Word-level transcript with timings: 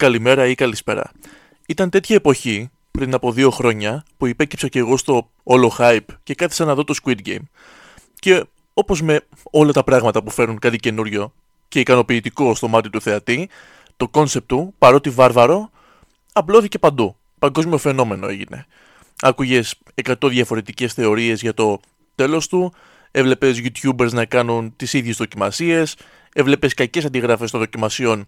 καλημέρα 0.00 0.46
ή 0.46 0.54
καλησπέρα. 0.54 1.10
Ήταν 1.66 1.90
τέτοια 1.90 2.16
εποχή, 2.16 2.70
πριν 2.90 3.14
από 3.14 3.32
δύο 3.32 3.50
χρόνια, 3.50 4.04
που 4.16 4.26
υπέκυψα 4.26 4.68
και 4.68 4.78
εγώ 4.78 4.96
στο 4.96 5.30
όλο 5.42 5.72
hype 5.78 6.06
και 6.22 6.34
κάθισα 6.34 6.64
να 6.64 6.74
δω 6.74 6.84
το 6.84 6.94
Squid 7.02 7.16
Game. 7.26 7.42
Και 8.18 8.44
όπως 8.74 9.02
με 9.02 9.20
όλα 9.50 9.72
τα 9.72 9.84
πράγματα 9.84 10.22
που 10.22 10.30
φέρουν 10.30 10.58
κάτι 10.58 10.78
καινούριο 10.78 11.32
και 11.68 11.80
ικανοποιητικό 11.80 12.54
στο 12.54 12.68
μάτι 12.68 12.90
του 12.90 13.00
θεατή, 13.00 13.48
το 13.96 14.08
κόνσεπτ 14.08 14.48
του, 14.48 14.74
παρότι 14.78 15.10
βάρβαρο, 15.10 15.70
απλώθηκε 16.32 16.78
παντού. 16.78 17.16
Παγκόσμιο 17.38 17.78
φαινόμενο 17.78 18.28
έγινε. 18.28 18.66
Άκουγες 19.20 19.74
100 20.04 20.14
διαφορετικές 20.28 20.92
θεωρίες 20.92 21.40
για 21.40 21.54
το 21.54 21.80
τέλος 22.14 22.48
του, 22.48 22.72
έβλεπες 23.10 23.62
YouTubers 23.64 24.12
να 24.12 24.24
κάνουν 24.24 24.76
τις 24.76 24.92
ίδιες 24.92 25.16
δοκιμασίες, 25.16 25.96
έβλεπες 26.32 26.74
κακές 26.74 27.04
αντιγράφες 27.04 27.50
των 27.50 27.60
δοκιμασιών 27.60 28.26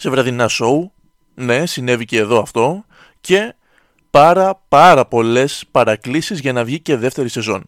σε 0.00 0.10
βραδινά 0.10 0.48
σοου. 0.48 0.92
Ναι, 1.34 1.66
συνέβη 1.66 2.04
και 2.04 2.18
εδώ 2.18 2.40
αυτό. 2.40 2.84
Και 3.20 3.54
πάρα 4.10 4.62
πάρα 4.68 5.06
πολλές 5.06 5.64
παρακλήσεις 5.70 6.40
για 6.40 6.52
να 6.52 6.64
βγει 6.64 6.80
και 6.80 6.96
δεύτερη 6.96 7.28
σεζόν. 7.28 7.64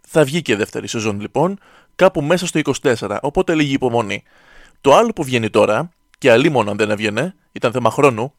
Θα 0.00 0.24
βγει 0.24 0.42
και 0.42 0.56
δεύτερη 0.56 0.88
σεζόν 0.88 1.20
λοιπόν, 1.20 1.58
κάπου 1.96 2.22
μέσα 2.22 2.46
στο 2.46 2.60
24, 2.82 3.18
οπότε 3.20 3.54
λίγη 3.54 3.72
υπομονή. 3.72 4.22
Το 4.80 4.94
άλλο 4.94 5.12
που 5.12 5.24
βγαίνει 5.24 5.50
τώρα, 5.50 5.90
και 6.18 6.30
αλλήμον 6.30 6.68
αν 6.68 6.76
δεν 6.76 6.90
έβγαινε, 6.90 7.34
ήταν 7.52 7.72
θέμα 7.72 7.90
χρόνου, 7.90 8.32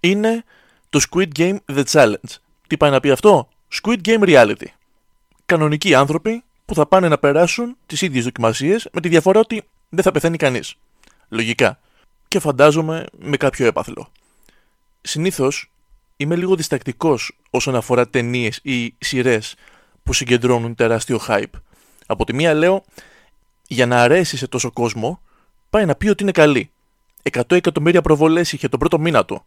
είναι 0.00 0.44
το 0.90 1.00
Squid 1.10 1.28
Game 1.38 1.56
The 1.66 1.82
Challenge. 1.90 2.34
Τι 2.66 2.76
πάει 2.76 2.90
να 2.90 3.00
πει 3.00 3.10
αυτό; 3.10 3.48
Squid 3.82 4.00
Game 4.04 4.22
Reality. 4.22 4.66
Κανονικοί 5.46 5.94
άνθρωποι 5.94 6.42
που 6.64 6.74
θα 6.74 6.86
πάνε 6.86 7.08
να 7.08 7.18
περάσουν 7.18 7.76
τις 7.86 8.02
ίδιες 8.02 8.24
δοκιμασίες 8.24 8.88
με 8.92 9.00
τη 9.00 9.08
διαφορά 9.08 9.40
ότι 9.40 9.62
δεν 9.88 10.04
θα 10.04 10.12
πεθαίνει 10.12 10.36
κανείς. 10.36 10.74
Λογικά. 11.28 11.78
Και 12.30 12.38
φαντάζομαι 12.38 13.06
με 13.18 13.36
κάποιο 13.36 13.66
έπαθλο. 13.66 14.12
Συνήθως 15.00 15.70
είμαι 16.16 16.36
λίγο 16.36 16.54
διστακτικός 16.54 17.38
όσον 17.50 17.74
αφορά 17.74 18.08
ταινίες 18.08 18.60
ή 18.62 18.94
σειρές 18.98 19.54
που 20.02 20.12
συγκεντρώνουν 20.12 20.74
τεράστιο 20.74 21.20
hype. 21.28 21.60
Από 22.06 22.24
τη 22.24 22.34
μία 22.34 22.54
λέω, 22.54 22.84
για 23.66 23.86
να 23.86 24.02
αρέσει 24.02 24.36
σε 24.36 24.46
τόσο 24.46 24.70
κόσμο, 24.72 25.20
πάει 25.70 25.84
να 25.84 25.94
πει 25.94 26.08
ότι 26.08 26.22
είναι 26.22 26.32
καλή. 26.32 26.70
100 27.30 27.42
εκατομμύρια 27.48 28.02
προβολές 28.02 28.52
είχε 28.52 28.68
τον 28.68 28.78
πρώτο 28.78 28.98
μήνα 28.98 29.24
του. 29.24 29.44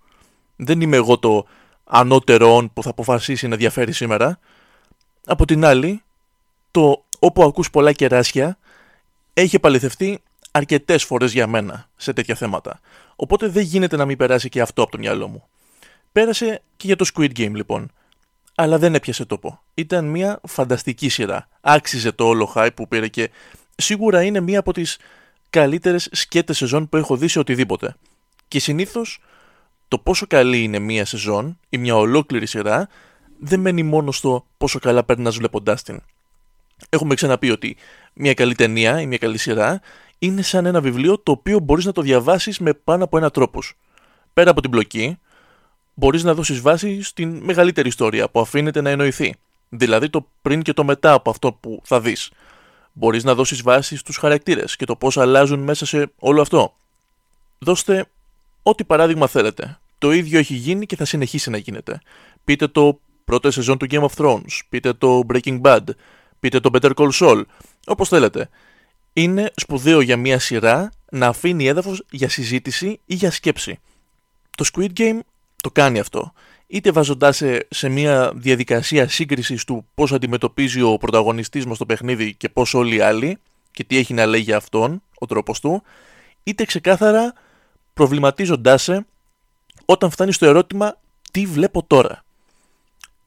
Δεν 0.55 0.81
είμαι 0.81 0.95
εγώ 0.95 1.17
το 1.17 1.47
ανώτερο 1.83 2.69
που 2.73 2.83
θα 2.83 2.89
αποφασίσει 2.89 3.47
να 3.47 3.55
διαφέρει 3.55 3.91
σήμερα. 3.91 4.39
Από 5.25 5.45
την 5.45 5.65
άλλη, 5.65 6.01
το 6.71 7.03
όπου 7.19 7.43
ακούς 7.43 7.69
πολλά 7.69 7.91
κεράσια 7.91 8.57
έχει 9.33 9.55
επαληθευτεί 9.55 10.21
αρκετές 10.55 11.03
φορές 11.03 11.31
για 11.31 11.47
μένα 11.47 11.89
σε 11.95 12.13
τέτοια 12.13 12.35
θέματα. 12.35 12.79
Οπότε 13.15 13.47
δεν 13.47 13.63
γίνεται 13.63 13.95
να 13.95 14.05
μην 14.05 14.17
περάσει 14.17 14.49
και 14.49 14.61
αυτό 14.61 14.81
από 14.81 14.91
το 14.91 14.97
μυαλό 14.97 15.27
μου. 15.27 15.43
Πέρασε 16.11 16.61
και 16.77 16.87
για 16.87 16.95
το 16.95 17.05
Squid 17.13 17.29
Game 17.37 17.51
λοιπόν. 17.53 17.91
Αλλά 18.55 18.77
δεν 18.77 18.95
έπιασε 18.95 19.25
τόπο. 19.25 19.61
Ήταν 19.73 20.05
μια 20.05 20.39
φανταστική 20.47 21.09
σειρά. 21.09 21.47
Άξιζε 21.61 22.11
το 22.11 22.27
όλο 22.27 22.53
hype 22.55 22.75
που 22.75 22.87
πήρε 22.87 23.07
και 23.07 23.29
σίγουρα 23.75 24.23
είναι 24.23 24.39
μια 24.39 24.59
από 24.59 24.73
τις 24.73 24.97
καλύτερες 25.49 26.09
σκέτες 26.11 26.57
σεζόν 26.57 26.89
που 26.89 26.97
έχω 26.97 27.17
δει 27.17 27.27
σε 27.27 27.39
οτιδήποτε. 27.39 27.95
Και 28.47 28.59
συνήθως 28.59 29.19
το 29.87 29.97
πόσο 29.97 30.27
καλή 30.27 30.63
είναι 30.63 30.79
μια 30.79 31.05
σεζόν 31.05 31.59
ή 31.69 31.77
μια 31.77 31.95
ολόκληρη 31.95 32.45
σειρά 32.45 32.89
δεν 33.39 33.59
μένει 33.59 33.83
μόνο 33.83 34.11
στο 34.11 34.45
πόσο 34.57 34.79
καλά 34.79 35.03
περνάς 35.03 35.37
βλέποντάς 35.37 35.83
την. 35.83 36.01
Έχουμε 36.89 37.15
ξαναπεί 37.15 37.51
ότι 37.51 37.77
μια 38.13 38.33
καλή 38.33 38.55
ταινία 38.55 39.01
ή 39.01 39.05
μια 39.05 39.17
καλή 39.17 39.37
σειρά 39.37 39.81
είναι 40.25 40.41
σαν 40.41 40.65
ένα 40.65 40.81
βιβλίο 40.81 41.19
το 41.19 41.31
οποίο 41.31 41.59
μπορείς 41.59 41.85
να 41.85 41.91
το 41.91 42.01
διαβάσεις 42.01 42.59
με 42.59 42.73
πάνω 42.73 43.03
από 43.03 43.17
ένα 43.17 43.29
τρόπος. 43.29 43.73
Πέρα 44.33 44.51
από 44.51 44.61
την 44.61 44.69
πλοκή, 44.69 45.17
μπορείς 45.93 46.23
να 46.23 46.33
δώσεις 46.33 46.61
βάση 46.61 47.01
στην 47.01 47.37
μεγαλύτερη 47.43 47.87
ιστορία 47.87 48.29
που 48.29 48.39
αφήνεται 48.39 48.81
να 48.81 48.89
εννοηθεί. 48.89 49.35
Δηλαδή 49.69 50.09
το 50.09 50.27
πριν 50.41 50.61
και 50.61 50.73
το 50.73 50.83
μετά 50.83 51.13
από 51.13 51.29
αυτό 51.29 51.53
που 51.53 51.81
θα 51.83 52.01
δεις. 52.01 52.31
Μπορείς 52.93 53.23
να 53.23 53.35
δώσεις 53.35 53.61
βάση 53.61 53.97
στους 53.97 54.17
χαρακτήρες 54.17 54.75
και 54.75 54.85
το 54.85 54.95
πώς 54.95 55.17
αλλάζουν 55.17 55.59
μέσα 55.59 55.85
σε 55.85 56.11
όλο 56.19 56.41
αυτό. 56.41 56.73
Δώστε 57.59 58.05
ό,τι 58.63 58.83
παράδειγμα 58.83 59.27
θέλετε. 59.27 59.79
Το 59.97 60.11
ίδιο 60.11 60.39
έχει 60.39 60.53
γίνει 60.53 60.85
και 60.85 60.95
θα 60.95 61.05
συνεχίσει 61.05 61.49
να 61.49 61.57
γίνεται. 61.57 62.01
Πείτε 62.43 62.67
το 62.67 62.99
πρώτο 63.25 63.51
σεζόν 63.51 63.77
του 63.77 63.87
Game 63.89 64.05
of 64.05 64.11
Thrones, 64.17 64.59
πείτε 64.69 64.93
το 64.93 65.21
Breaking 65.33 65.61
Bad, 65.61 65.83
πείτε 66.39 66.59
το 66.59 66.69
Better 66.73 66.91
Call 66.95 67.09
Saul, 67.11 67.43
όπως 67.85 68.09
θέλετε. 68.09 68.49
Είναι 69.13 69.51
σπουδαίο 69.55 70.01
για 70.01 70.17
μια 70.17 70.39
σειρά 70.39 70.91
να 71.11 71.27
αφήνει 71.27 71.67
έδαφος 71.67 72.03
για 72.09 72.29
συζήτηση 72.29 72.99
ή 73.05 73.15
για 73.15 73.31
σκέψη. 73.31 73.79
Το 74.57 74.65
Squid 74.73 74.89
Game 74.97 75.19
το 75.63 75.71
κάνει 75.71 75.99
αυτό. 75.99 76.33
Είτε 76.67 76.91
βάζοντά 76.91 77.31
σε, 77.31 77.67
σε 77.69 77.89
μια 77.89 78.31
διαδικασία 78.35 79.07
σύγκρισης 79.09 79.63
του 79.63 79.85
πώς 79.95 80.11
αντιμετωπίζει 80.11 80.81
ο 80.81 80.97
πρωταγωνιστής 80.97 81.65
μας 81.65 81.77
το 81.77 81.85
παιχνίδι 81.85 82.33
και 82.33 82.49
πώς 82.49 82.73
όλοι 82.73 82.95
οι 82.95 83.01
άλλοι 83.01 83.37
και 83.71 83.83
τι 83.83 83.97
έχει 83.97 84.13
να 84.13 84.25
λέει 84.25 84.41
για 84.41 84.57
αυτόν, 84.57 85.01
ο 85.19 85.25
τρόπος 85.25 85.59
του, 85.59 85.83
είτε 86.43 86.65
ξεκάθαρα 86.65 87.33
προβληματίζοντάς 87.93 88.83
σε 88.83 89.05
όταν 89.85 90.09
φτάνει 90.09 90.31
στο 90.31 90.45
ερώτημα 90.45 90.97
τι 91.31 91.45
βλέπω 91.45 91.83
τώρα; 91.83 92.23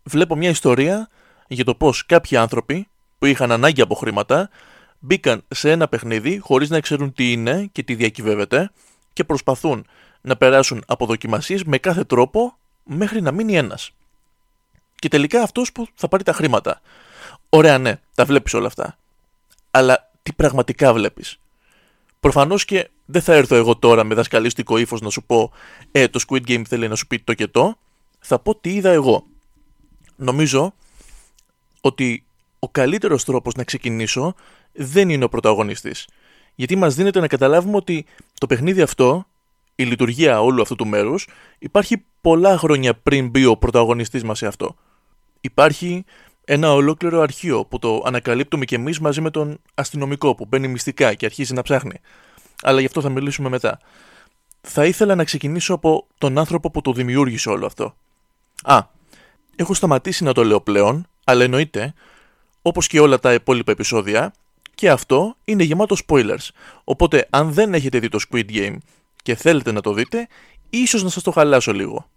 Βλέπω 0.03 0.37
μια 0.37 0.51
ιστορία 0.51 1.09
για 1.49 1.65
το 1.65 1.75
πώς 1.75 2.07
κάποιοι 2.07 2.37
άνθρωποι 2.37 2.89
που 3.19 3.27
είχαν 3.27 3.53
ανάγκη 3.53 3.81
από 3.81 3.95
χρήματα 3.95 4.51
μπήκαν 4.99 5.45
σε 5.49 5.71
ένα 5.71 5.89
παιχνίδι 5.89 6.39
χωρίς 6.39 6.71
να 6.71 6.81
ξέρουν 6.81 7.13
τι 7.13 7.33
είναι 7.33 7.69
και 7.73 7.83
τι 7.83 7.95
διακυβεύεται 7.95 8.71
και 9.13 9.25
προσπαθούν 9.25 9.87
να 10.21 10.37
περάσουν 10.37 10.83
από 10.87 11.07
δοκιμασίες 11.07 11.65
με 11.65 11.79
κάθε 11.79 12.05
τρόπο 12.05 12.57
μέχρι 12.85 13.21
να 13.21 13.33
μείνει 13.33 13.57
ένας. 13.57 13.91
Και 14.95 15.09
τελικά 15.09 15.43
αυτός 15.43 15.73
που 15.73 15.87
θα 15.95 16.09
πάρει 16.09 16.23
τα 16.23 16.33
χρήματα. 16.33 16.81
Ωραία 17.49 17.79
ναι, 17.79 18.01
τα 18.15 18.25
βλέπεις 18.25 18.55
όλα 18.55 18.67
αυτά. 18.67 18.99
Αλλά 19.71 20.11
τι 20.23 20.33
πραγματικά 20.33 20.93
βλέπεις. 20.93 21.39
Προφανώς 22.21 22.65
και 22.65 22.91
δεν 23.05 23.23
θα 23.23 23.35
έρθω 23.35 23.55
εγώ 23.55 23.77
τώρα 23.77 24.05
με 24.05 24.15
δασκαλίστικο 24.15 24.79
ύφος 24.79 25.01
να 25.01 25.11
σου 25.11 25.23
πω 25.25 25.53
Ε, 25.93 26.09
το 26.09 26.21
Squid 26.29 26.49
Game 26.49 26.63
θέλει 26.69 26.89
να 26.89 26.95
σου 26.95 27.07
πει 27.07 27.19
το 27.19 27.35
και 27.35 27.47
το. 27.47 27.79
Θα 28.21 28.39
πω 28.39 28.55
τι 28.57 28.75
είδα 28.75 28.91
εγώ. 28.91 29.27
Νομίζω 30.17 30.75
ότι 31.81 32.26
ο 32.67 32.69
καλύτερος 32.73 33.25
τρόπος 33.25 33.55
να 33.55 33.65
ξεκινήσω 33.65 34.35
δεν 34.73 35.11
είναι 35.11 35.25
ο 35.25 35.29
πρωταγωνιστής. 35.29 36.09
Γιατί 36.55 36.77
μας 36.77 36.95
δίνεται 36.95 37.21
να 37.21 37.27
καταλάβουμε 37.27 37.77
ότι 37.77 38.05
το 38.41 38.47
παιχνίδι 38.47 38.83
αυτό, 38.83 39.27
η 39.75 39.85
λειτουργία 39.85 40.43
όλου 40.43 40.63
αυτού 40.63 40.75
του 40.75 40.87
μέρους, 40.87 41.29
υπάρχει 41.59 42.05
πολλά 42.21 42.59
χρόνια 42.59 42.95
πριν 42.95 43.29
μπει 43.29 43.45
ο 43.45 43.57
πρωταγωνιστής 43.57 44.25
μας 44.25 44.39
σε 44.39 44.47
αυτό. 44.47 44.77
Υπάρχει 45.41 46.05
ένα 46.45 46.73
ολόκληρο 46.73 47.21
αρχείο 47.21 47.65
που 47.65 47.79
το 47.79 48.03
ανακαλύπτουμε 48.07 48.65
κι 48.65 48.75
εμείς 48.75 49.01
μαζί 49.01 49.21
με 49.21 49.31
τον 49.31 49.59
αστυνομικό 49.75 50.35
που 50.35 50.47
μπαίνει 50.47 50.69
μυστικά 50.69 51.15
και 51.15 51.27
αρχίζει 51.27 51.55
να 51.55 51.63
ψάχνει 51.63 52.01
αλλά 52.63 52.81
γι' 52.81 52.87
αυτό 52.87 53.01
θα 53.01 53.09
μιλήσουμε 53.09 53.49
μετά. 53.49 53.79
Θα 54.61 54.85
ήθελα 54.85 55.15
να 55.15 55.25
ξεκινήσω 55.25 55.75
από 55.75 56.07
τον 56.19 56.39
άνθρωπο 56.39 56.71
που 56.71 56.81
το 56.81 56.93
δημιούργησε 56.93 57.49
όλο 57.49 57.67
αυτό. 57.67 57.95
Α, 58.63 58.81
έχω 59.57 59.75
σταματήσει 59.75 60.25
να 60.25 60.33
το 60.33 60.45
λέω 60.45 60.61
πλέον, 60.61 61.07
αλλά 61.25 61.45
εννοείται, 61.45 61.95
όπως 62.67 62.87
και 62.87 63.01
όλα 63.01 63.19
τα 63.19 63.33
υπόλοιπα 63.33 63.73
επεισόδια, 63.73 64.33
και 64.75 64.91
αυτό 64.91 65.37
είναι 65.45 65.63
γεμάτο 65.63 65.97
spoilers. 66.07 66.49
Οπότε, 66.85 67.27
αν 67.31 67.53
δεν 67.53 67.75
έχετε 67.75 67.99
δει 67.99 68.09
το 68.09 68.19
Squid 68.31 68.51
Game 68.51 68.77
και 69.23 69.35
θέλετε 69.35 69.73
να 69.73 69.81
το 69.81 69.93
δείτε, 69.93 70.29
ίσως 70.71 71.03
να 71.03 71.09
σας 71.09 71.23
το 71.23 71.31
χαλάσω 71.31 71.73
λίγο. 71.73 72.09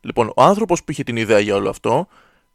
Λοιπόν, 0.00 0.32
ο 0.36 0.42
άνθρωπος 0.42 0.84
που 0.84 0.90
είχε 0.90 1.02
την 1.02 1.16
ιδέα 1.16 1.38
για 1.38 1.54
όλο 1.54 1.70
αυτό 1.70 2.08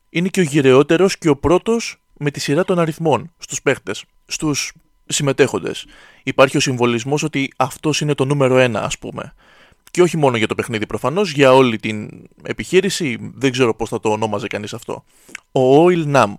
είναι 0.10 0.28
και 0.28 0.40
ο 0.40 0.44
γυρεότερος 0.44 1.18
και 1.18 1.30
ο 1.30 1.36
πρώτος 1.36 1.98
με 2.18 2.32
τη 2.32 2.40
σειρά 2.40 2.64
των 2.64 2.80
αριθμών 2.80 3.34
στους 3.38 3.62
παίχτες, 3.62 4.04
στους 4.28 4.74
συμμετέχοντες. 5.06 5.86
Υπάρχει 6.24 6.58
ο 6.58 6.60
συμβολισμός 6.60 7.24
ότι 7.24 7.54
αυτός 7.58 8.02
είναι 8.02 8.14
το 8.14 8.26
νούμερο 8.26 8.58
ένα, 8.58 8.84
ας 8.84 8.98
πούμε. 8.98 9.34
Και 9.92 10.02
όχι 10.02 10.18
μόνο 10.18 10.38
για 10.38 10.48
το 10.48 10.56
παιχνίδι 10.56 10.86
προφανώς, 10.86 11.32
για 11.32 11.54
όλη 11.54 11.78
την 11.78 12.10
επιχείρηση, 12.44 13.32
δεν 13.34 13.52
ξέρω 13.52 13.76
πώς 13.76 13.90
θα 13.90 14.00
το 14.00 14.10
ονόμαζε 14.10 14.48
κανείς 14.48 14.74
αυτό. 14.74 15.04
Ο 15.52 15.86
Oil 15.86 16.16
Nam, 16.16 16.34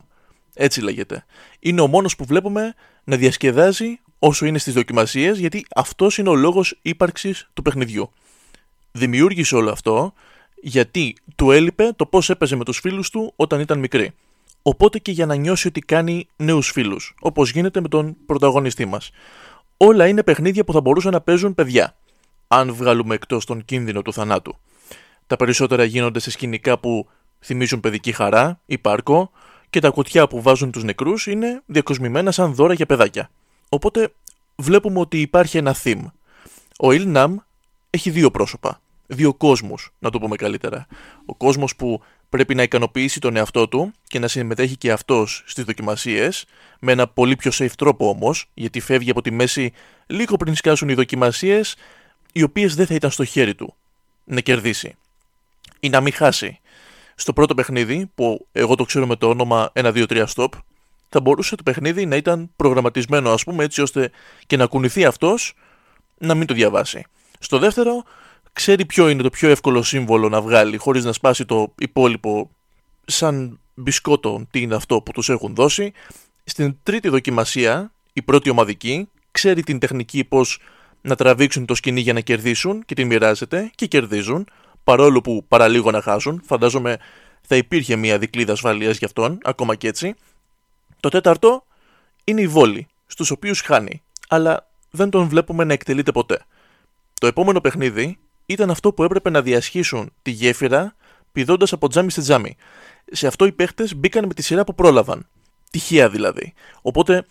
έτσι 0.59 0.81
λέγεται. 0.81 1.25
Είναι 1.61 1.81
ο 1.81 1.87
μόνος 1.87 2.17
που 2.17 2.25
βλέπουμε 2.25 2.75
να 3.05 3.17
διασκεδάζει 3.17 4.01
όσο 4.19 4.47
είναι 4.47 4.59
στις 4.59 4.75
δοκιμασίες, 4.75 5.39
γιατί 5.39 5.67
αυτός 5.75 6.19
είναι 6.19 6.29
ο 6.29 6.35
λόγος 6.35 6.79
ύπαρξης 6.83 7.49
του 7.55 7.63
παιχνιδιού. 7.63 8.11
Δημιούργησε 8.93 9.57
όλο 9.57 9.71
αυτό 9.71 10.13
γιατί 10.63 11.17
του 11.37 11.51
έλειπε 11.51 11.93
το 11.97 12.07
πώς 12.07 12.31
έπαιζε 12.31 12.57
με 12.57 12.65
τους 12.65 12.79
φίλους 12.79 13.11
του 13.11 13.33
όταν 13.37 13.61
ήταν 13.61 13.79
μικρή 13.79 14.13
οπότε 14.69 14.99
και 14.99 15.13
για 15.13 15.27
να 15.27 15.35
νιώσει 15.35 15.69
ότι 15.69 15.81
κάνει 15.81 16.29
νέους 16.37 16.71
φίλους, 16.71 17.15
όπως 17.21 17.51
γίνεται 17.51 17.81
με 17.81 17.89
τον 17.89 18.17
πρωταγωνιστή 18.27 18.85
μας. 18.85 19.11
Όλα 19.77 20.07
είναι 20.07 20.23
παιχνίδια 20.23 20.65
που 20.65 20.73
θα 20.73 20.81
μπορούσαν 20.81 21.13
να 21.13 21.21
παίζουν 21.21 21.55
παιδιά, 21.55 21.97
αν 22.49 22.75
βγάλουμε 22.75 23.15
εκτός 23.15 23.45
τον 23.45 23.65
κίνδυνο 23.65 24.03
του 24.03 24.13
θανάτου. 24.13 24.57
Τα 25.27 25.37
περισσότερα 25.37 25.85
γίνονται 25.85 26.19
σε 26.19 26.31
σκηνικά 26.31 26.79
που 26.79 27.09
θυμίζουν 27.41 27.81
παιδική 27.81 28.13
χαρά 28.13 28.61
ή 28.67 28.79
πάρκο, 28.79 29.31
και 29.71 29.81
τα 29.81 29.91
κουτιά 29.91 30.29
που 30.29 30.43
βάζουν 30.43 30.71
τους 30.71 30.85
νεκρούς 30.85 31.27
είναι 31.27 31.63
διακοσμημένα 31.67 32.31
σαν 32.31 32.55
δώρα 32.55 32.75
για 32.75 32.87
παιδάκια. 32.87 33.31
Οπότε 33.69 34.13
βλέπουμε 34.57 34.99
ότι 35.01 35.21
υπάρχει 35.21 35.59
ένα 35.59 35.77
theme. 35.85 36.05
Ο 36.79 36.89
Ilnam 36.89 37.35
έχει 37.91 38.11
δύο 38.11 38.31
πρόσωπα. 38.31 38.81
Δύο 39.07 39.35
κόσμους, 39.35 39.93
να 39.99 40.11
το 40.11 40.19
πούμε 40.19 40.37
καλύτερα. 40.37 40.87
Ο 41.27 41.35
κόσμος 41.35 41.77
που 41.77 42.03
πρέπει 42.29 42.55
να 42.55 42.63
ικανοποιήσει 42.63 43.21
τον 43.21 43.37
εαυτό 43.37 43.69
του 43.69 43.93
και 44.07 44.19
να 44.19 44.29
συμμετέχει 44.29 44.77
και 44.77 44.93
αυτός 44.93 45.43
στις 45.47 45.65
δοκιμασίες, 45.65 46.45
με 46.81 46.93
ένα 46.93 47.09
πολύ 47.09 47.37
πιο 47.37 47.51
safe 47.55 47.73
τρόπο 47.79 48.09
όμως, 48.09 48.51
γιατί 48.55 48.81
φεύγει 48.81 49.11
από 49.11 49.23
τη 49.23 49.31
μέση 49.31 49.73
λίγο 50.07 50.37
πριν 50.37 50.55
σκάσουν 50.55 50.89
οι 50.89 50.95
δοκιμασίες, 50.95 51.77
οι 52.33 52.43
οποίες 52.43 52.75
δεν 52.75 52.87
θα 52.87 52.95
ήταν 52.95 53.11
στο 53.11 53.25
χέρι 53.25 53.55
του 53.55 53.75
να 54.25 54.41
κερδίσει 54.41 54.97
ή 55.81 55.89
να 55.89 56.01
μην 56.01 56.13
χάσει. 56.13 56.61
Στο 57.21 57.33
πρώτο 57.33 57.55
παιχνίδι, 57.55 58.11
που 58.15 58.47
εγώ 58.53 58.75
το 58.75 58.85
ξέρω 58.85 59.07
με 59.07 59.17
το 59.17 59.29
όνομα 59.29 59.73
1-2-3 59.75 60.25
stop, 60.35 60.49
θα 61.09 61.21
μπορούσε 61.21 61.57
το 61.57 61.63
παιχνίδι 61.63 62.07
να 62.07 62.17
ήταν 62.17 62.51
προγραμματισμένο, 62.57 63.33
ας 63.33 63.45
πούμε, 63.45 63.65
έτσι 63.65 63.81
ώστε 63.81 64.11
και 64.47 64.57
να 64.57 64.67
κουνηθεί 64.67 65.05
αυτός 65.05 65.55
να 66.19 66.35
μην 66.35 66.47
το 66.47 66.55
διαβάσει. 66.55 67.05
Στο 67.39 67.59
δεύτερο, 67.59 68.03
ξέρει 68.53 68.87
ποιο 68.87 69.09
είναι 69.09 69.23
το 69.23 69.31
πιο 69.31 69.49
εύκολο 69.49 69.83
σύμβολο 69.83 70.29
να 70.29 70.41
βγάλει 70.41 70.77
χωρίς 70.77 71.05
να 71.05 71.13
σπάσει 71.13 71.45
το 71.45 71.75
υπόλοιπο 71.79 72.51
σαν 73.05 73.61
μπισκότο 73.75 74.47
τι 74.51 74.61
είναι 74.61 74.75
αυτό 74.75 75.03
που 75.03 75.13
τους 75.13 75.29
έχουν 75.29 75.55
δώσει. 75.55 75.93
Στην 76.45 76.77
τρίτη 76.83 77.09
δοκιμασία, 77.09 77.93
η 78.13 78.23
πρώτη 78.23 78.51
ομαδική, 78.51 79.09
ξέρει 79.31 79.63
την 79.63 79.79
τεχνική 79.79 80.25
πώς 80.25 80.61
να 81.01 81.15
τραβήξουν 81.15 81.67
το 81.67 81.75
σκηνή 81.75 82.01
για 82.01 82.13
να 82.13 82.21
κερδίσουν 82.21 82.85
και 82.85 82.95
την 82.95 83.07
μοιράζεται 83.07 83.71
και 83.75 83.87
κερδίζουν, 83.87 84.47
παρόλο 84.89 85.21
που 85.21 85.45
παραλίγο 85.49 85.91
να 85.91 86.03
χάσουν. 86.03 86.43
Φαντάζομαι 86.45 86.99
θα 87.41 87.57
υπήρχε 87.57 87.97
μια 87.97 88.19
δικλίδα 88.19 88.53
ασφαλείας 88.53 88.99
γι' 88.99 89.05
αυτόν, 89.05 89.39
ακόμα 89.43 89.75
και 89.75 89.89
έτσι. 89.89 90.15
Το 91.01 91.09
τέταρτο 91.09 91.65
είναι 92.25 92.41
η 92.41 92.47
βόλη, 92.47 92.87
στους 93.07 93.31
οποίους 93.31 93.61
χάνει, 93.61 94.03
αλλά 94.29 94.69
δεν 94.91 95.11
τον 95.11 95.29
βλέπουμε 95.29 95.65
να 95.65 95.73
εκτελείται 95.73 96.13
ποτέ. 96.13 96.39
Το 97.21 97.27
επόμενο 97.27 97.61
παιχνίδι 97.61 98.19
ήταν 98.47 98.71
αυτό 98.71 98.93
που 98.93 99.05
έπρεπε 99.05 99.31
να 99.31 99.43
διασχίσουν 99.43 100.13
τη 100.23 100.31
γέφυρα 100.31 100.95
πηδώντας 101.33 101.73
από 101.73 101.89
τζάμι 101.89 102.11
σε 102.11 102.21
τζάμι. 102.21 102.57
Σε 103.13 103.27
αυτό 103.27 103.45
οι 103.45 103.53
παίχτες 103.53 103.95
μπήκαν 103.95 104.27
με 104.27 104.35
τη 104.35 104.43
σειρά 104.43 104.65
που 104.65 104.75
πρόλαβαν. 104.75 105.29
Τυχαία 105.71 106.09
δηλαδή. 106.09 106.55
Οπότε 106.83 107.27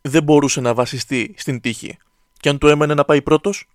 δεν 0.00 0.22
μπορούσε 0.22 0.60
να 0.60 0.74
βασιστεί 0.74 1.34
στην 1.36 1.60
τύχη. 1.60 1.98
Και 2.40 2.48
αν 2.48 2.58
του 2.58 2.68
έμενε 2.68 2.94
να 2.94 3.04
πάει 3.04 3.22
πρώτος, 3.22 3.66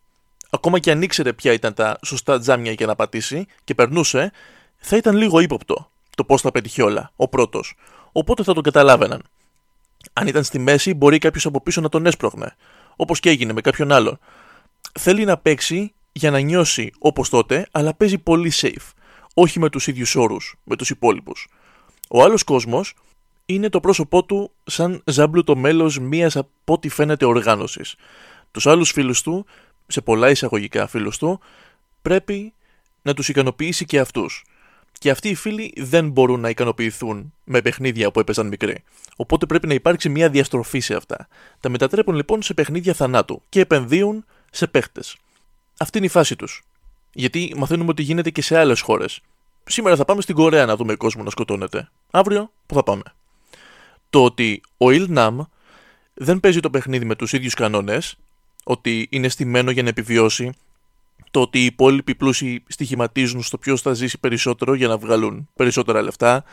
ακόμα 0.50 0.80
και 0.80 0.92
αν 0.92 1.02
ήξερε 1.02 1.34
ποια 1.34 1.54
ήταν 1.54 1.74
τα 1.74 2.00
σωστά 2.06 2.40
τζάμια 2.40 2.72
για 2.72 2.86
να 2.86 2.96
πατήσει 2.96 3.46
και 3.64 3.76
περνούσε, 3.76 4.32
θα 4.78 4.98
ήταν 4.98 5.16
λίγο 5.16 5.40
ύποπτο 5.40 5.90
το 6.20 6.26
πώς 6.26 6.42
θα 6.42 6.52
πετύχει 6.52 6.82
όλα, 6.82 7.12
ο 7.16 7.28
πρώτος. 7.28 7.76
Οπότε 8.12 8.44
θα 8.44 8.54
τον 8.54 8.64
καταλάβαιναν. 8.64 9.22
Αν 10.14 10.28
ήταν 10.28 10.44
στη 10.44 10.60
μέση, 10.60 10.94
μπορεί 10.94 11.18
κάποιος 11.18 11.46
από 11.46 11.62
πίσω 11.62 11.82
να 11.82 11.90
τον 11.90 12.06
έσπρωχνε. 12.06 12.56
Όπως 12.96 13.20
και 13.20 13.30
έγινε 13.30 13.54
με 13.54 13.62
κάποιον 13.62 13.92
άλλον. 13.92 14.20
Θέλει 15.00 15.26
να 15.26 15.38
παίξει 15.38 15.94
για 16.12 16.32
να 16.32 16.40
νιώσει 16.40 16.92
όπως 17.00 17.30
τότε, 17.30 17.68
αλλά 17.72 17.94
παίζει 17.94 18.18
πολύ 18.18 18.52
safe. 18.56 18.92
Όχι 19.34 19.60
με 19.60 19.70
τους 19.70 19.88
ίδιους 19.88 20.16
όρους 20.16 20.56
με 20.64 20.76
τους 20.76 20.90
υπόλοιπους. 20.90 21.48
Ο 22.10 22.24
άλλος 22.24 22.44
κόσμος 22.44 22.94
είναι 23.46 23.70
το 23.70 23.80
πρόσωπό 23.80 24.24
του 24.24 24.52
σαν 24.64 25.02
ζάμπλουτο 25.06 25.56
μέλος 25.56 26.00
μιας 26.00 26.36
από 26.36 26.74
ό,τι 26.74 26.90
φαίνεται 26.90 27.26
οργάνωσης. 27.26 27.96
Τους 28.52 28.68
άλλους 28.68 28.92
φίλους 28.92 29.22
του, 29.22 29.46
σε 29.90 30.02
πολλά 30.02 30.30
εισαγωγικά 30.30 30.88
φίλους 30.88 31.18
του, 31.18 31.40
πρέπει 32.02 32.54
να 33.02 33.14
τους 33.14 33.30
ικανοποιήσει 33.30 33.86
και 33.86 34.00
αυτούς. 34.00 34.44
Και 35.00 35.10
αυτοί 35.10 35.30
οι 35.30 35.36
φίλοι 35.36 35.74
δεν 35.78 36.10
μπορούν 36.10 36.40
να 36.40 36.50
ικανοποιηθούν 36.50 37.34
με 37.44 37.62
παιχνίδια 37.62 38.12
που 38.12 38.20
έπαιζαν 38.20 38.48
μικροί. 38.48 38.84
Οπότε 39.16 39.46
πρέπει 39.46 39.68
να 39.68 39.74
υπάρξει 39.74 40.10
μια 40.10 40.30
διαστροφή 40.30 40.80
σε 40.80 40.96
αυτά. 40.96 41.28
Τα 41.60 41.70
μετατρέπουν 41.70 42.16
λοιπόν 42.16 42.42
σε 42.42 42.54
παιχνίδια 42.54 42.94
θανάτου 42.94 43.42
και 43.50 43.60
επενδύουν 43.60 44.26
σε 44.52 44.68
παίχτες. 44.68 45.18
Αυτή 45.78 45.98
είναι 45.98 46.08
η 46.08 46.10
φάση 46.10 46.36
τους. 46.36 46.64
Γιατί 47.14 47.54
μαθαίνουμε 47.58 47.90
ότι 47.90 48.02
γίνεται 48.02 48.30
και 48.30 48.42
σε 48.42 48.58
άλλες 48.58 48.82
χώρες. 48.82 49.22
Σήμερα 49.66 49.96
θα 49.96 50.06
πάμε 50.06 50.22
στην 50.22 50.36
Κορέα 50.36 50.66
να 50.66 50.76
δούμε 50.76 50.96
κόσμο 50.96 51.24
να 51.24 51.30
σκοτώνεται. 51.30 51.90
Αύριο 52.12 52.52
που 52.66 52.74
θα 52.74 52.84
πάμε; 52.84 53.04
Το 54.10 54.24
ότι 54.24 54.62
ο 54.78 54.86
Ilnam 54.86 55.38
δεν 56.14 56.40
παίζει 56.40 56.60
το 56.60 56.70
παιχνίδι 56.70 57.06
με 57.06 57.16
τους 57.16 57.34
ίδιους 57.34 57.54
κανόνες, 57.54 58.18
ότι 58.70 59.08
είναι 59.10 59.30
στημένο 59.30 59.72
για 59.72 59.84
να 59.84 59.90
επιβιώσει, 59.90 60.52
το 61.32 61.42
ότι 61.42 61.60
οι 61.60 61.66
υπόλοιποι 61.66 62.16
πλούσιοι 62.16 62.64
στοιχηματίζουν 62.68 63.44
στο 63.44 63.58
ποιος 63.58 63.82
θα 63.82 63.94
ζήσει 63.94 64.20
περισσότερο 64.20 64.74
για 64.74 64.88
να 64.88 64.98
βγάλουν 64.98 65.50
περισσότερα 65.56 66.02
λεφτά, 66.02 66.44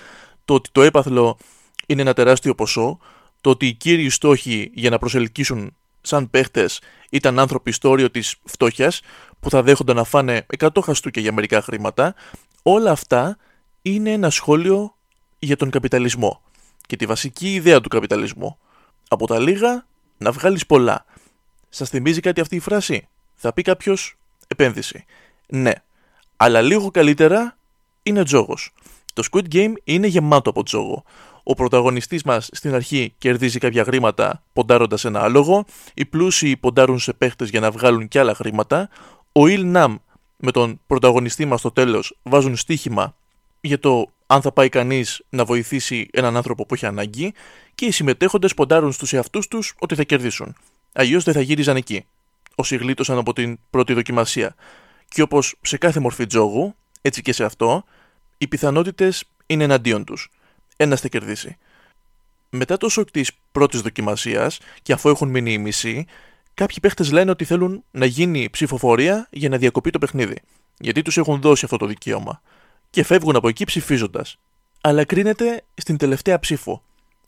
το 0.44 0.54
ότι 0.54 0.68
το 0.72 0.82
έπαθλο 0.82 1.38
είναι 1.86 2.00
ένα 2.00 2.12
τεράστιο 2.12 2.54
ποσό, 2.54 2.98
το 3.40 3.50
ότι 3.50 3.66
οι 3.66 3.72
κύριοι 3.72 4.10
στόχοι 4.10 4.70
για 4.74 4.90
να 4.90 4.98
προσελκύσουν 4.98 5.76
σαν 6.00 6.30
παίχτες 6.30 6.80
ήταν 7.10 7.38
άνθρωποι 7.38 7.72
στο 7.72 7.90
όριο 7.90 8.10
της 8.10 8.36
φτώχειας 8.44 9.00
που 9.40 9.50
θα 9.50 9.62
δέχονταν 9.62 9.96
να 9.96 10.04
φάνε 10.04 10.46
100 10.58 10.68
χαστούκια 10.82 11.22
για 11.22 11.32
μερικά 11.32 11.62
χρήματα, 11.62 12.14
όλα 12.62 12.90
αυτά 12.90 13.36
είναι 13.82 14.10
ένα 14.12 14.30
σχόλιο 14.30 14.94
για 15.38 15.56
τον 15.56 15.70
καπιταλισμό 15.70 16.42
και 16.86 16.96
τη 16.96 17.06
βασική 17.06 17.54
ιδέα 17.54 17.80
του 17.80 17.88
καπιταλισμού. 17.88 18.58
Από 19.08 19.26
τα 19.26 19.38
λίγα 19.38 19.86
να 20.18 20.32
βγάλεις 20.32 20.66
πολλά. 20.66 21.04
Σας 21.76 21.88
θυμίζει 21.88 22.20
κάτι 22.20 22.40
αυτή 22.40 22.56
η 22.56 22.60
φράση; 22.60 23.08
Θα 23.34 23.52
πει 23.52 23.62
κάποιος 23.62 24.16
επένδυση. 24.46 25.04
Ναι. 25.46 25.72
Αλλά 26.36 26.60
λίγο 26.60 26.90
καλύτερα 26.90 27.56
είναι 28.02 28.24
τζόγος. 28.24 28.72
Το 29.12 29.22
Squid 29.30 29.54
Game 29.54 29.72
είναι 29.84 30.06
γεμάτο 30.06 30.50
από 30.50 30.62
τζόγο. 30.62 31.04
Ο 31.42 31.54
πρωταγωνιστής 31.54 32.22
μας 32.22 32.48
στην 32.52 32.74
αρχή 32.74 33.14
κερδίζει 33.18 33.58
κάποια 33.58 33.84
χρήματα 33.84 34.42
ποντάροντας 34.52 35.04
ένα 35.04 35.22
άλογο, 35.22 35.64
οι 35.94 36.04
πλούσιοι 36.04 36.56
ποντάρουν 36.56 36.98
σε 36.98 37.12
παίχτες 37.12 37.50
για 37.50 37.60
να 37.60 37.70
βγάλουν 37.70 38.08
κι 38.08 38.18
άλλα 38.18 38.34
χρήματα, 38.34 38.88
ο 39.32 39.42
Il 39.44 39.76
Nam 39.76 39.94
με 40.36 40.50
τον 40.50 40.80
πρωταγωνιστή 40.86 41.44
μας 41.44 41.60
στο 41.60 41.70
τέλος 41.70 42.16
βάζουν 42.22 42.56
στοίχημα 42.56 43.16
για 43.60 43.78
το 43.78 44.10
αν 44.26 44.42
θα 44.42 44.52
πάει 44.52 44.68
κανείς 44.68 45.22
να 45.28 45.44
βοηθήσει 45.44 46.08
έναν 46.12 46.36
άνθρωπο 46.36 46.66
που 46.66 46.74
έχει 46.74 46.86
ανάγκη 46.86 47.34
και 47.74 47.84
οι 47.84 47.90
συμμετέχοντες 47.90 48.54
ποντάρουν 48.54 48.92
στους 48.92 49.12
εαυτούς 49.12 49.48
τους 49.48 49.74
ότι 49.78 49.94
θα 49.94 50.02
κερδίσουν. 50.02 50.56
Αλλιώς 50.96 51.24
δεν 51.24 51.34
θα 51.34 51.40
γύριζαν 51.40 51.76
εκεί, 51.76 52.06
όσοι 52.54 52.76
γλίτωσαν 52.76 53.18
από 53.18 53.32
την 53.32 53.58
πρώτη 53.70 53.92
δοκιμασία. 53.92 54.54
Και 55.08 55.22
όπως 55.22 55.54
σε 55.60 55.76
κάθε 55.76 56.00
μορφή 56.00 56.26
τζόγου, 56.26 56.74
έτσι 57.02 57.22
και 57.22 57.32
σε 57.32 57.44
αυτό, 57.44 57.84
οι 58.38 58.46
πιθανότητες 58.46 59.24
είναι 59.46 59.64
εναντίον 59.64 60.04
τους 60.04 60.30
ένας 60.76 61.00
θα 61.00 61.08
κερδίσει. 61.08 61.56
Μετά 62.50 62.76
το 62.76 62.88
σοκ 62.88 63.10
της 63.10 63.30
πρώτης 63.52 63.80
δοκιμασίας, 63.80 64.58
και 64.82 64.92
αφού 64.92 65.08
έχουν 65.08 65.28
μείνει 65.28 65.52
οι 65.52 65.58
μισοί, 65.58 66.06
κάποιοι 66.54 66.76
παίχτες 66.82 67.12
λένε 67.12 67.30
ότι 67.30 67.44
θέλουν 67.44 67.84
να 67.90 68.06
γίνει 68.06 68.50
ψηφοφορία 68.50 69.28
για 69.30 69.48
να 69.48 69.56
διακοπεί 69.56 69.90
το 69.90 69.98
παιχνίδι. 69.98 70.42
Γιατί 70.78 71.02
τους 71.02 71.16
έχουν 71.16 71.40
δώσει 71.40 71.64
αυτό 71.64 71.76
το 71.76 71.86
δικαίωμα. 71.86 72.42
Και 72.90 73.04
φεύγουν 73.04 73.36
από 73.36 73.48
εκεί 73.48 73.64
ψηφίζοντας. 73.64 74.38
Αλλά 74.80 75.04
κρίνεται 75.04 75.62
στην 75.74 75.96
τελευταία 75.96 76.38
ψήφο. 76.38 76.82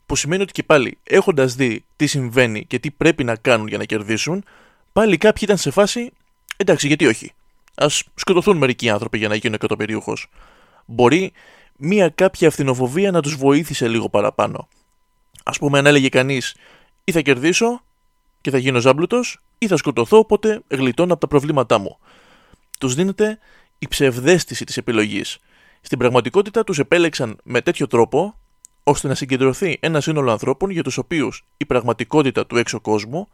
Που 0.09 0.15
σημαίνει 0.15 0.41
ότι 0.41 0.51
και 0.51 0.63
πάλι, 0.63 0.97
έχοντας 1.03 1.55
δει 1.55 1.85
τι 1.95 2.07
συμβαίνει 2.07 2.65
και 2.65 2.79
τι 2.79 2.91
πρέπει 2.91 3.23
να 3.23 3.35
κάνουν 3.35 3.67
για 3.67 3.77
να 3.77 3.83
κερδίσουν, 3.83 4.43
πάλι 4.93 5.17
κάποιοι 5.17 5.41
ήταν 5.41 5.57
σε 5.57 5.71
φάση 5.71 6.11
εντάξει, 6.57 6.87
γιατί 6.87 7.05
όχι; 7.05 7.31
Α 7.75 7.87
σκοτωθούν 8.15 8.57
μερικοί 8.57 8.89
άνθρωποι 8.89 9.17
για 9.17 9.27
να 9.27 9.35
γίνουν 9.35 9.53
εκατομμυρίουχο. 9.53 10.13
Μπορεί 10.85 11.31
μία 11.77 12.09
κάποια 12.09 12.47
αυθινοφοβία 12.47 13.11
να 13.11 13.21
τους 13.21 13.35
βοήθησε 13.35 13.87
λίγο 13.87 14.09
παραπάνω. 14.09 14.67
Ας 15.43 15.57
πούμε 15.57 15.77
αν 15.77 15.85
έλεγε 15.85 16.09
κανείς 16.09 16.55
ή 17.03 17.11
θα 17.11 17.21
κερδίσω 17.21 17.81
και 18.41 18.51
θα 18.51 18.57
γίνω 18.57 18.79
ζάμπλουτος 18.79 19.41
ή 19.57 19.67
θα 19.67 19.77
σκοτωθώ 19.77 20.17
οπότε 20.17 20.61
γλιτώνω 20.67 21.11
από 21.11 21.21
τα 21.21 21.27
προβλήματά 21.27 21.77
μου. 21.77 21.97
Τους 22.79 22.95
δίνεται 22.95 23.39
η 23.79 23.87
ψευδέστηση 23.87 24.65
της 24.65 24.77
επιλογής. 24.77 25.37
Στην 25.81 25.97
πραγματικότητα 25.97 26.63
τους 26.63 26.79
επέλεξαν 26.79 27.37
με 27.43 27.61
τέτοιο 27.61 27.87
τρόπο 27.87 28.35
ώστε 28.83 29.07
να 29.07 29.15
συγκεντρωθεί 29.15 29.77
ένα 29.79 30.01
σύνολο 30.01 30.31
ανθρώπων 30.31 30.69
για 30.69 30.83
τους 30.83 30.97
οποίους 30.97 31.45
η 31.57 31.65
πραγματικότητα 31.65 32.45
του 32.45 32.57
έξω 32.57 32.79
κόσμου 32.79 33.27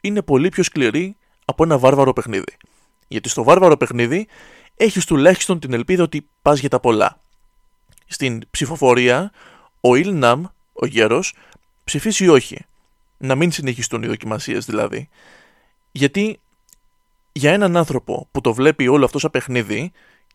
είναι 0.00 0.22
πολύ 0.22 0.48
πιο 0.48 0.62
σκληρή 0.62 1.16
από 1.44 1.64
ένα 1.64 1.78
βάρβαρο 1.78 2.12
παιχνίδι. 2.12 2.56
Γιατί 3.08 3.28
στο 3.28 3.42
βάρβαρο 3.42 3.76
παιχνίδι 3.76 4.26
έχεις 4.76 5.04
τουλάχιστον 5.04 5.60
την 5.60 5.72
ελπίδα 5.72 6.02
ότι 6.02 6.28
πας 6.42 6.60
για 6.60 6.68
τα 6.68 6.80
πολλά 6.80 7.22
στην 8.12 8.42
ψηφοφορία 8.50 9.32
ο 9.80 9.94
Ιλναμ, 9.94 10.44
ο 10.72 10.86
γέρος, 10.86 11.34
ψηφίσει 11.84 12.28
όχι. 12.28 12.64
Να 13.18 13.34
μην 13.34 13.50
συνεχιστούν 13.50 14.02
οι 14.02 14.06
δοκιμασίες 14.06 14.64
δηλαδή. 14.64 15.08
Γιατί 15.92 16.40
για 17.32 17.52
έναν 17.52 17.76
άνθρωπο 17.76 18.28
που 18.30 18.40
το 18.40 18.54
βλέπει 18.54 18.88
όλο 18.88 19.04
αυτό 19.04 19.18
σαν 19.18 19.30
παιχνίδι 19.30 19.92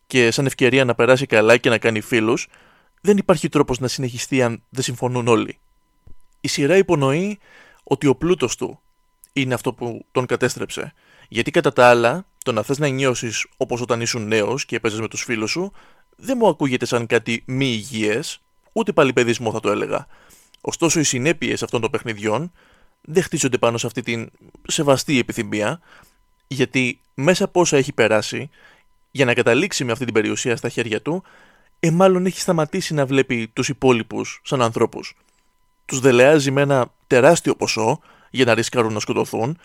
και 0.07 0.31
σαν 0.31 0.45
ευκαιρία 0.45 0.85
να 0.85 0.95
περάσει 0.95 1.25
καλά 1.25 1.57
και 1.57 1.69
να 1.69 1.77
κάνει 1.77 2.01
φίλους, 2.01 2.47
δεν 3.07 3.17
υπάρχει 3.17 3.49
τρόπος 3.49 3.79
να 3.79 3.87
συνεχιστεί 3.87 4.41
αν 4.41 4.63
δεν 4.69 4.83
συμφωνούν 4.83 5.27
όλοι. 5.27 5.57
Η 6.41 6.47
σειρά 6.47 6.77
υπονοεί 6.77 7.39
ότι 7.83 8.07
ο 8.07 8.15
πλούτος 8.15 8.55
του 8.55 8.79
είναι 9.33 9.53
αυτό 9.53 9.73
που 9.73 10.05
τον 10.11 10.25
κατέστρεψε. 10.25 10.93
Γιατί 11.29 11.51
κατά 11.51 11.73
τα 11.73 11.89
άλλα, 11.89 12.25
το 12.43 12.51
να 12.51 12.63
θες 12.63 12.77
να 12.77 12.87
νιώσεις 12.87 13.45
όπως 13.57 13.81
όταν 13.81 14.01
ήσουν 14.01 14.27
νέος 14.27 14.65
και 14.65 14.75
έπαιζες 14.75 14.99
με 14.99 15.07
τους 15.07 15.23
φίλους 15.23 15.51
σου, 15.51 15.71
δεν 16.15 16.37
μου 16.39 16.47
ακούγεται 16.47 16.85
σαν 16.85 17.05
κάτι 17.05 17.43
μη 17.45 17.65
υγιές, 17.65 18.41
ούτε 18.73 18.91
πάλι 18.91 19.13
παιδισμό 19.13 19.51
θα 19.51 19.59
το 19.59 19.71
έλεγα. 19.71 20.07
Ωστόσο, 20.61 20.99
οι 20.99 21.03
συνέπειες 21.03 21.63
αυτών 21.63 21.81
των 21.81 21.91
παιχνιδιών 21.91 22.51
δεν 23.01 23.23
χτίζονται 23.23 23.57
πάνω 23.57 23.77
σε 23.77 23.87
αυτή 23.87 24.01
την 24.01 24.29
σεβαστή 24.67 25.19
επιθυμία. 25.19 25.79
Γιατί 26.47 26.99
μέσα 27.13 27.43
από 27.43 27.59
όσα 27.59 27.77
έχει 27.77 27.93
περάσει, 27.93 28.49
για 29.11 29.25
να 29.25 29.33
καταλήξει 29.33 29.83
με 29.83 29.91
αυτή 29.91 30.05
την 30.05 30.13
περιουσία 30.13 30.55
στα 30.55 30.69
χέρια 30.69 31.01
του, 31.01 31.23
ε, 31.79 31.91
μάλλον 31.91 32.25
έχει 32.25 32.39
σταματήσει 32.39 32.93
να 32.93 33.05
βλέπει 33.05 33.47
τους 33.53 33.69
υπόλοιπους 33.69 34.41
σαν 34.43 34.61
ανθρώπους. 34.61 35.15
Τους 35.85 35.99
δελεάζει 35.99 36.51
με 36.51 36.61
ένα 36.61 36.91
τεράστιο 37.07 37.55
ποσό 37.55 37.99
για 38.29 38.45
να 38.45 38.53
ρισκάρουν 38.53 38.93
να 38.93 38.99
σκοτωθούν, 38.99 39.57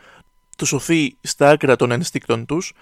τους 0.57 0.69
σωθεί 0.69 1.17
στα 1.21 1.51
άκρα 1.51 1.77
των 1.77 1.91
ενστίκτων 1.91 2.47
τους, 2.47 2.73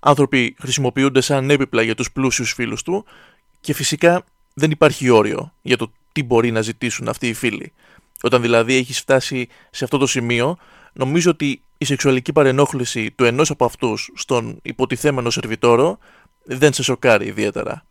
άνθρωποι 0.00 0.56
χρησιμοποιούνται 0.58 1.20
σαν 1.20 1.50
έπιπλα 1.50 1.82
για 1.82 1.94
τους 1.94 2.12
πλούσιους 2.12 2.52
φίλους 2.52 2.82
του 2.82 3.04
και 3.60 3.74
φυσικά 3.74 4.24
δεν 4.54 4.70
υπάρχει 4.70 5.08
όριο 5.08 5.52
για 5.62 5.76
το 5.76 5.92
τι 6.12 6.22
μπορεί 6.22 6.50
να 6.50 6.60
ζητήσουν 6.60 7.08
αυτοί 7.08 7.28
οι 7.28 7.34
φίλοι. 7.34 7.72
Όταν 8.22 8.42
δηλαδή 8.42 8.74
έχει 8.74 8.92
φτάσει 8.92 9.48
σε 9.70 9.84
αυτό 9.84 9.98
το 9.98 10.06
σημείο, 10.06 10.58
νομίζω 10.92 11.30
ότι 11.30 11.60
η 11.78 11.84
σεξουαλική 11.84 12.32
παρενόχληση 12.32 13.10
του 13.10 13.24
ενός 13.24 13.50
από 13.50 13.64
αυτούς 13.64 14.10
στον 14.14 14.58
υποτιθέμενο 14.62 15.30
σερβιτόρο 15.30 15.98
δεν 16.44 16.72
σε 16.72 16.82
σοκάρει 16.82 17.26
ιδιαίτερα. 17.26 17.84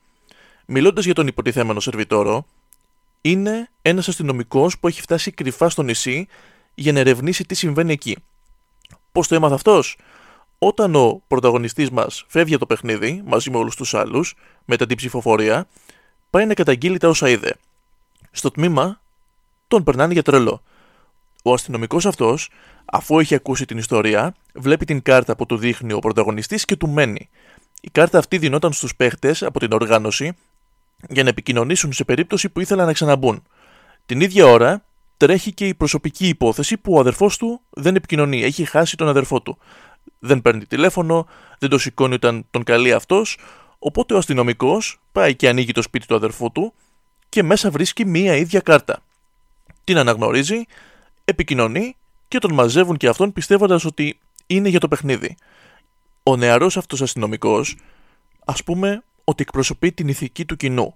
Μιλώντας 0.66 1.06
για 1.06 1.14
τον 1.14 1.28
υποτιθέμενο 1.28 1.80
σερβιτόρο, 1.80 2.46
είναι 3.22 3.70
ένας 3.82 4.08
αστυνομικός 4.08 4.80
που 4.80 4.88
έχει 4.88 5.02
φτάσει 5.02 5.32
κρυφά 5.32 5.70
στο 5.70 5.84
νησί 5.84 6.28
για 6.76 6.92
να 6.92 7.00
ερευνήσει 7.00 7.44
τι 7.44 7.56
συμβαίνει 7.56 7.94
εκεί. 7.94 8.18
Πώς 9.12 9.28
το 9.28 9.36
έμαθε 9.36 9.54
αυτός, 9.54 9.98
όταν 10.58 10.96
ο 10.96 11.22
πρωταγωνιστής 11.28 11.90
μας 11.90 12.26
φεύγει 12.28 12.54
από 12.54 12.66
το 12.68 12.76
παιχνίδι 12.76 13.24
μαζί 13.26 13.50
με 13.52 13.58
όλους 13.58 13.76
τους 13.76 13.94
άλλους, 13.94 14.36
μετά 14.66 14.86
την 14.86 14.98
ψηφοφορία, 14.98 15.68
πάει 16.30 16.46
να 16.46 16.54
καταγγείλει 16.54 16.98
τα 16.98 17.08
όσα 17.08 17.30
είδε. 17.30 17.56
Στο 18.32 18.52
τμήμα 18.52 19.02
τον 19.68 19.84
περνάνε 19.84 20.14
για 20.14 20.24
τρελό. 20.24 20.62
Ο 21.44 21.54
αστυνομικός 21.54 22.06
αυτός, 22.06 22.50
αφού 22.86 23.20
έχει 23.20 23.36
ακούσει 23.36 23.66
την 23.66 23.78
ιστορία, 23.78 24.36
βλέπει 24.54 24.86
την 24.86 25.02
κάρτα 25.02 25.36
που 25.36 25.46
του 25.46 25.58
δείχνει 25.58 25.94
ο 25.94 26.00
πρωταγωνιστής 26.00 26.66
και 26.66 26.76
του 26.76 26.90
μένει. 26.90 27.30
Η 27.82 27.90
κάρτα 27.90 28.18
αυτή 28.18 28.38
δινόταν 28.38 28.74
στους 28.74 28.96
παίχτες 28.96 29.44
από 29.44 29.60
την 29.60 29.72
οργάνωση 29.72 30.34
για 31.10 31.24
να 31.24 31.30
επικοινωνήσουν 31.30 31.94
σε 31.94 32.04
περίπτωση 32.04 32.50
που 32.50 32.60
ήθελαν 32.60 32.86
να 32.86 32.94
ξαναμπούν. 32.94 33.44
Την 34.06 34.22
ίδια 34.22 34.46
ώρα 34.46 34.86
τρέχει 35.18 35.54
και 35.54 35.68
η 35.68 35.74
προσωπική 35.74 36.28
υπόθεση 36.28 36.78
που 36.78 36.94
ο 36.94 37.00
αδερφός 37.00 37.38
του 37.38 37.62
δεν 37.70 37.96
επικοινωνεί. 37.96 38.44
Έχει 38.44 38.66
χάσει 38.66 38.98
τον 38.98 39.08
αδερφό 39.08 39.42
του. 39.42 39.58
Δεν 40.20 40.42
παίρνει 40.42 40.66
τηλέφωνο, 40.66 41.28
δεν 41.60 41.70
το 41.70 41.78
σηκώνει 41.78 42.14
όταν 42.14 42.46
τον 42.52 42.64
καλεί 42.64 42.94
αυτός, 42.94 43.38
οπότε 43.80 44.14
ο 44.14 44.18
αστυνομικός 44.18 45.02
πάει 45.12 45.36
και 45.36 45.50
ανοίγει 45.50 45.72
το 45.72 45.82
σπίτι 45.82 46.08
του 46.08 46.16
αδερφού 46.16 46.52
του 46.52 46.74
και 47.30 47.44
μέσα 47.44 47.72
βρίσκει 47.72 48.06
μία 48.06 48.36
ίδια 48.36 48.60
κάρτα. 48.60 49.04
Την 49.84 49.98
αναγνωρίζει, 49.98 50.64
επικοινωνεί 51.26 51.96
και 52.28 52.38
τον 52.38 52.54
μαζεύουν 52.54 52.98
και 52.98 53.08
αυτόν 53.08 53.34
πιστεύοντας 53.34 53.86
ότι 53.86 54.20
είναι 54.48 54.70
για 54.70 54.80
το 54.80 54.88
παιχνίδι. 54.88 55.36
Ο 56.24 56.36
νεαρός 56.36 56.78
αυτός 56.78 57.02
αστυνομικός, 57.02 57.78
ας 58.46 58.64
πούμε 58.64 59.04
ότι 59.26 59.42
εκπροσωπεί 59.42 59.92
την 59.92 60.08
ηθική 60.08 60.46
του 60.46 60.56
κοινού. 60.56 60.96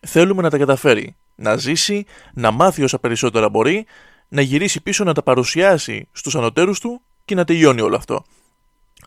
Θέλουμε 0.00 0.42
να 0.42 0.50
τα 0.50 0.58
καταφέρει, 0.58 1.16
να 1.34 1.56
ζήσει, 1.56 2.04
να 2.34 2.50
μάθει 2.50 2.82
όσα 2.82 2.98
περισσότερα 2.98 3.48
μπορεί, 3.48 3.86
να 4.28 4.40
γυρίσει 4.40 4.82
πίσω 4.82 5.04
να 5.04 5.14
τα 5.14 5.22
παρουσιάσει 5.22 6.08
στους 6.12 6.34
ανωτέρους 6.34 6.80
του 6.80 7.00
και 7.24 7.34
να 7.34 7.44
τελειώνει 7.44 7.80
όλο 7.80 7.96
αυτό. 7.96 8.24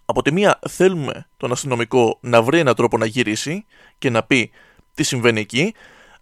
Από 0.06 0.22
τη 0.22 0.32
μία 0.32 0.60
θέλουμε 0.70 1.28
τον 1.38 1.52
αστυνομικό 1.52 2.18
να 2.22 2.42
βρει 2.42 2.60
έναν 2.60 2.76
τρόπο 2.76 2.98
να 2.98 3.06
γυρίσει 3.06 3.66
και 3.98 4.10
να 4.10 4.24
πει 4.24 4.52
τι 4.94 5.04
συμβαίνει 5.04 5.40
εκεί, 5.40 5.74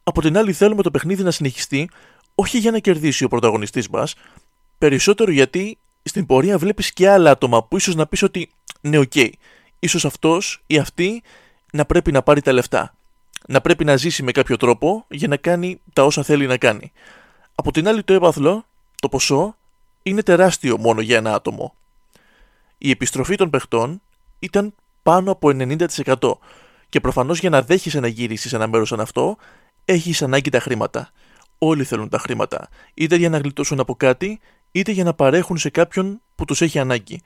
από 0.04 0.22
την 0.22 0.38
άλλη 0.38 0.54
θέλουμε 0.54 0.82
το 0.82 0.92
παιχνίδι 0.92 1.24
να 1.24 1.32
συνεχιστεί 1.32 1.90
όχι 2.36 2.58
για 2.58 2.72
να 2.72 2.80
κερδίσει 2.80 3.24
ο 3.24 3.28
πρωταγωνιστής 3.28 3.90
μας, 3.90 4.16
περισσότερο 4.78 5.32
γιατί 5.32 5.78
στην 6.04 6.26
πορεία 6.26 6.58
βλέπεις 6.58 6.94
και 6.94 7.10
άλλα 7.10 7.32
άτομα 7.32 7.64
που 7.64 7.78
ίσως 7.78 7.96
να 7.96 8.08
πεις 8.08 8.24
ότι 8.24 8.50
ναι 8.82 8.98
OK, 8.98 9.12
okay, 9.16 9.30
ίσως 9.80 10.06
αυτός 10.06 10.64
ή 10.68 10.78
αυτή 10.78 11.22
να 11.72 11.86
πρέπει 11.86 12.12
να 12.12 12.22
πάρει 12.22 12.42
τα 12.42 12.52
λεφτά. 12.52 12.96
Να 13.48 13.62
πρέπει 13.62 13.86
να 13.86 13.96
ζήσει 13.96 14.24
με 14.24 14.32
κάποιο 14.32 14.58
τρόπο 14.58 15.06
για 15.10 15.28
να 15.28 15.38
κάνει 15.38 15.82
τα 15.94 16.04
όσα 16.04 16.24
θέλει 16.24 16.48
να 16.48 16.58
κάνει. 16.58 16.92
Από 17.56 17.72
την 17.72 17.88
άλλη 17.88 18.04
το 18.04 18.14
έπαθλο, 18.14 18.66
το 18.96 19.10
ποσό, 19.10 19.56
είναι 20.04 20.24
τεράστιο 20.24 20.78
μόνο 20.78 21.02
για 21.02 21.18
ένα 21.18 21.34
άτομο. 21.34 21.76
Η 22.78 22.90
επιστροφή 22.90 23.36
των 23.36 23.50
παιχτών 23.50 24.02
ήταν 24.40 24.74
πάνω 25.04 25.32
από 25.32 25.50
90% 25.52 26.16
και 26.90 27.00
προφανώς 27.00 27.40
για 27.40 27.50
να 27.50 27.62
δέχεσαι 27.62 28.00
να 28.00 28.08
γύρισεις 28.08 28.54
ένα 28.54 28.68
μέρος 28.68 28.88
σαν 28.88 29.00
αυτό, 29.00 29.38
έχεις 29.86 30.22
ανάγκη 30.22 30.50
τα 30.50 30.60
χρήματα. 30.60 31.10
Όλοι 31.58 31.84
θέλουν 31.84 32.10
τα 32.10 32.18
χρήματα, 32.18 32.70
είτε 32.94 33.16
για 33.16 33.30
να 33.30 33.38
γλιτώσουν 33.38 33.80
από 33.80 33.96
κάτι, 33.96 34.40
είτε 34.72 34.92
για 34.92 35.04
να 35.04 35.14
παρέχουν 35.14 35.58
σε 35.58 35.70
κάποιον 35.70 36.22
που 36.36 36.46
τους 36.46 36.62
έχει 36.62 36.80
ανάγκη. 36.80 37.22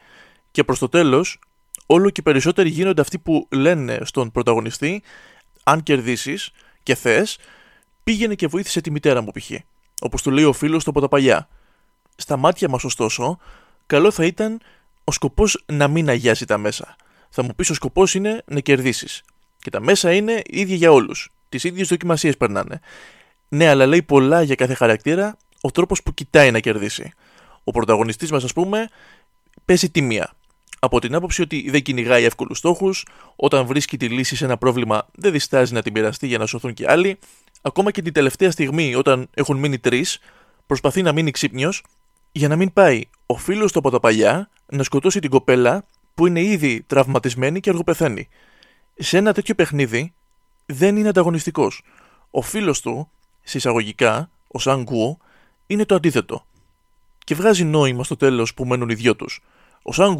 Και 0.52 0.64
προς 0.64 0.80
το 0.80 0.90
τέλος, 0.90 1.40
όλο 1.86 2.10
και 2.10 2.22
περισσότεροι 2.22 2.70
γίνονται 2.70 3.01
αυτοί 3.01 3.20
που 3.20 3.48
λένε 3.51 4.00
στον 4.04 4.32
πρωταγωνιστή 4.32 5.04
αν 5.63 5.84
κερδίσεις 5.84 6.51
και 6.84 6.96
θες, 6.96 7.38
πήγαινε 8.04 8.36
και 8.36 8.48
βοήθησε 8.48 8.82
τη 8.82 8.92
μητέρα 8.92 9.22
μου 9.22 9.32
π.χ. 9.32 9.51
Όπως 10.01 10.22
του 10.22 10.32
λέει 10.32 10.44
ο 10.44 10.54
φίλος 10.54 10.84
του 10.84 10.89
από 10.89 11.01
τα 11.01 11.08
παλιά. 11.08 11.48
Στα 12.15 12.38
μάτια 12.38 12.70
μας, 12.70 12.84
ωστόσο, 12.84 13.39
καλό 13.86 14.12
θα 14.12 14.25
ήταν 14.25 14.62
ο 15.04 15.12
σκοπός 15.12 15.63
να 15.65 15.88
μην 15.88 16.10
αγιάζει 16.10 16.46
τα 16.46 16.58
μέσα. 16.58 16.96
Θα 17.30 17.44
μου 17.44 17.56
πεις 17.56 17.70
ο 17.70 17.74
σκοπός 17.74 18.13
είναι 18.13 18.42
να 18.46 18.60
κερδίσεις. 18.60 19.24
Και 19.60 19.70
τα 19.70 19.82
μέσα 19.82 20.13
είναι 20.13 20.42
ίδια 20.46 20.75
για 20.75 20.92
όλους. 20.92 21.32
Τις 21.50 21.63
ίδιες 21.63 21.88
δοκιμασίες 21.88 22.38
περνάνε. 22.38 22.80
Ναι, 23.48 23.68
αλλά 23.68 23.86
λέει 23.86 24.01
πολλά 24.01 24.42
για 24.42 24.56
κάθε 24.56 24.74
χαρακτήρα 24.74 25.38
ο 25.62 25.72
τρόπος 25.72 26.04
που 26.04 26.13
κοιτάει 26.13 26.51
να 26.51 26.60
κερδίσει. 26.60 27.12
Ο 27.63 27.72
πρωταγωνιστής 27.72 28.32
μας, 28.32 28.44
ας 28.44 28.54
πούμε, 28.54 28.88
παίζει 29.65 29.89
τιμία 29.89 30.34
από 30.79 31.00
την 31.00 31.15
άποψη 31.15 31.41
ότι 31.41 31.70
δεν 31.70 31.82
κυνηγάει 31.82 32.24
εύκολους 32.24 32.58
στόχους, 32.58 33.05
όταν 33.36 33.65
βρίσκει 33.65 33.98
τη 33.98 34.10
λύση 34.10 34.36
σε 34.36 34.46
ένα 34.46 34.58
πρόβλημα 34.58 35.08
δεν 35.15 35.32
διστάζει 35.32 35.74
να 35.74 35.82
την 35.82 35.94
πειραστεί 35.94 36.27
για 36.27 36.38
να 36.38 36.46
σωθούν 36.46 36.74
και 36.74 36.86
άλλοι, 36.88 37.20
ακόμα 37.62 37.91
και 37.91 38.01
την 38.01 38.13
τελευταία 38.13 38.51
στιγμή 38.51 38.96
όταν 38.96 39.27
έχουν 39.34 39.58
μείνει 39.58 39.79
τρεις, 39.79 40.20
προσπαθεί 40.67 41.01
να 41.01 41.12
μείνει 41.12 41.32
ξύπνιος 41.32 41.84
για 42.32 42.48
να 42.48 42.55
μην 42.55 42.74
πάει 42.74 43.01
ο 43.25 43.36
φίλος 43.36 43.72
του 43.72 43.79
από 43.79 43.89
τα 43.89 44.00
παλιά 44.00 44.50
να 44.65 44.84
σκοτώσει 44.84 45.20
την 45.20 45.29
κοπέλα 45.29 45.86
που 46.13 46.27
είναι 46.27 46.41
ήδη 46.41 46.84
τραυματισμένη 46.88 47.60
και 47.60 47.70
αργοπεθαίνει. 47.70 48.27
Σε 48.96 49.17
ένα 49.17 49.34
τέτοιο 49.34 49.55
παιχνίδι 49.55 50.13
δεν 50.65 50.98
είναι 50.98 51.10
ανταγωνιστικός. 51.10 51.84
Ο 52.32 52.41
φίλος 52.41 52.82
του, 52.82 53.10
συσσαγωγικά, 53.44 54.29
ο 54.48 54.60
Σαν 54.60 54.86
είναι 55.67 55.86
το 55.86 55.96
αντίθετο. 55.96 56.46
Και 57.24 57.36
βγάζει 57.36 57.63
νόημα 57.63 58.03
στο 58.03 58.15
τέλος 58.15 58.53
που 58.53 58.65
μένουν 58.65 58.89
οι 58.89 58.94
δυο 58.94 59.15
τους. 59.15 59.41
Ο 59.88 59.94
Σαν 59.94 60.18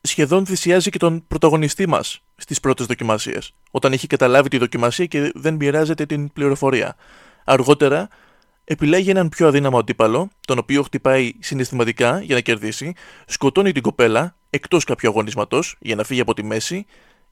σχεδόν 0.00 0.46
θυσιάζει 0.46 0.90
και 0.90 0.98
τον 0.98 1.24
πρωταγωνιστή 1.28 1.88
μας 1.88 2.22
στις 2.36 2.60
πρώτες 2.60 2.86
δοκιμασίες, 2.86 3.54
όταν 3.70 3.92
έχει 3.92 4.06
καταλάβει 4.06 4.48
τη 4.48 4.58
δοκιμασία 4.58 5.06
και 5.06 5.30
δεν 5.34 5.54
μοιράζεται 5.54 6.06
την 6.06 6.32
πληροφορία. 6.32 6.96
Αργότερα, 7.44 8.08
επιλέγει 8.64 9.10
έναν 9.10 9.28
πιο 9.28 9.46
αδύναμο 9.46 9.78
αντίπαλο, 9.78 10.30
τον 10.46 10.58
οποίο 10.58 10.82
χτυπάει 10.82 11.32
συναισθηματικά 11.38 12.20
για 12.20 12.34
να 12.34 12.40
κερδίσει, 12.40 12.92
σκοτώνει 13.26 13.72
την 13.72 13.82
κοπέλα 13.82 14.36
εκτός 14.50 14.84
κάποιου 14.84 15.08
αγωνίσματος 15.08 15.76
για 15.80 15.94
να 15.94 16.04
φύγει 16.04 16.20
από 16.20 16.34
τη 16.34 16.44
μέση, 16.44 16.86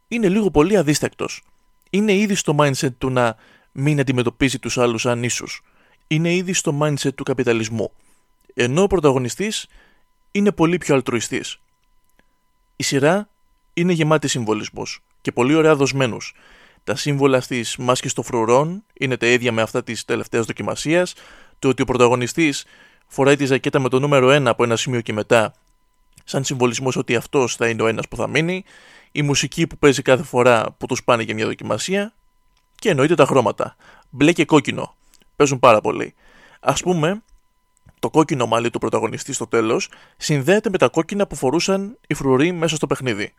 είναι 0.08 0.28
λίγο 0.28 0.50
πολύ 0.50 0.76
αδίστακτος. 0.76 1.42
Είναι 1.90 2.12
ήδη 2.12 2.34
στο 2.34 2.56
mindset 2.58 2.94
του 2.98 3.10
να 3.10 3.36
μην 3.72 4.00
αντιμετωπίζει 4.00 4.58
τους 4.58 4.78
άλλους 4.78 5.00
σαν 5.02 5.22
ίσους. 5.22 5.62
Είναι 6.06 6.34
ήδη 6.34 6.52
στο 6.52 6.78
mindset 6.82 7.14
του 7.14 7.22
καπιταλισμού. 7.24 7.92
Ενώ 8.54 8.82
ο 8.82 8.86
πρωταγωνιστής 8.86 9.66
είναι 10.36 10.52
πολύ 10.52 10.78
πιο 10.78 10.94
αλτρουιστής. 10.94 11.60
Η 12.76 12.82
σειρά 12.82 13.28
είναι 13.74 13.92
γεμάτη 13.92 14.28
συμβολισμού 14.28 14.82
και 15.20 15.32
πολύ 15.32 15.54
ωραία 15.54 15.76
δοσμένους. 15.76 16.34
Τα 16.84 16.96
σύμβολα 16.96 17.40
στι 17.40 17.64
μάσκες 17.78 18.12
των 18.12 18.24
φρουρών 18.24 18.84
είναι 18.92 19.16
τα 19.16 19.26
ίδια 19.26 19.52
με 19.52 19.62
αυτά 19.62 19.82
της 19.82 20.04
τελευταίας 20.04 20.46
δοκιμασίας. 20.46 21.14
Το 21.58 21.68
ότι 21.68 21.82
ο 21.82 21.84
πρωταγωνιστής 21.84 22.64
φοράει 23.06 23.36
τη 23.36 23.44
ζακέτα 23.44 23.78
με 23.78 23.88
το 23.88 23.98
νούμερο 23.98 24.28
1 24.28 24.46
από 24.46 24.64
ένα 24.64 24.76
σημείο 24.76 25.00
και 25.00 25.12
μετά, 25.12 25.54
σαν 26.24 26.44
συμβολισμός 26.44 26.96
ότι 26.96 27.16
αυτός 27.16 27.56
θα 27.56 27.68
είναι 27.68 27.82
ο 27.82 27.86
ένας 27.86 28.08
που 28.08 28.16
θα 28.16 28.26
μείνει. 28.28 28.64
Η 29.12 29.22
μουσική 29.22 29.66
που 29.66 29.78
παίζει 29.78 30.02
κάθε 30.02 30.22
φορά 30.22 30.72
που 30.78 30.86
τους 30.86 31.04
πάνε 31.04 31.22
για 31.22 31.34
μια 31.34 31.46
δοκιμασία. 31.46 32.12
Και 32.74 32.90
εννοείται 32.90 33.14
τα 33.14 33.26
χρώματα. 33.26 33.76
Μπλε 34.10 34.32
και 34.32 34.44
κόκκινο. 34.44 34.94
Παίζουν 35.36 35.58
πάρα 35.58 35.80
πολύ. 35.80 36.14
Α 36.60 36.72
πούμε, 36.72 37.22
το 38.06 38.12
κόκκινο 38.12 38.46
μαλλί 38.46 38.70
του 38.70 38.78
πρωταγωνιστή 38.78 39.32
στο 39.32 39.46
τέλος 39.46 39.88
συνδέεται 40.16 40.70
με 40.70 40.78
τα 40.78 40.88
κόκκινα 40.88 41.26
που 41.26 41.36
φορούσαν 41.36 41.98
οι 42.06 42.14
φρουροί 42.14 42.52
μέσα 42.52 42.76
στο 42.76 42.86
παιχνίδι. 42.86 43.32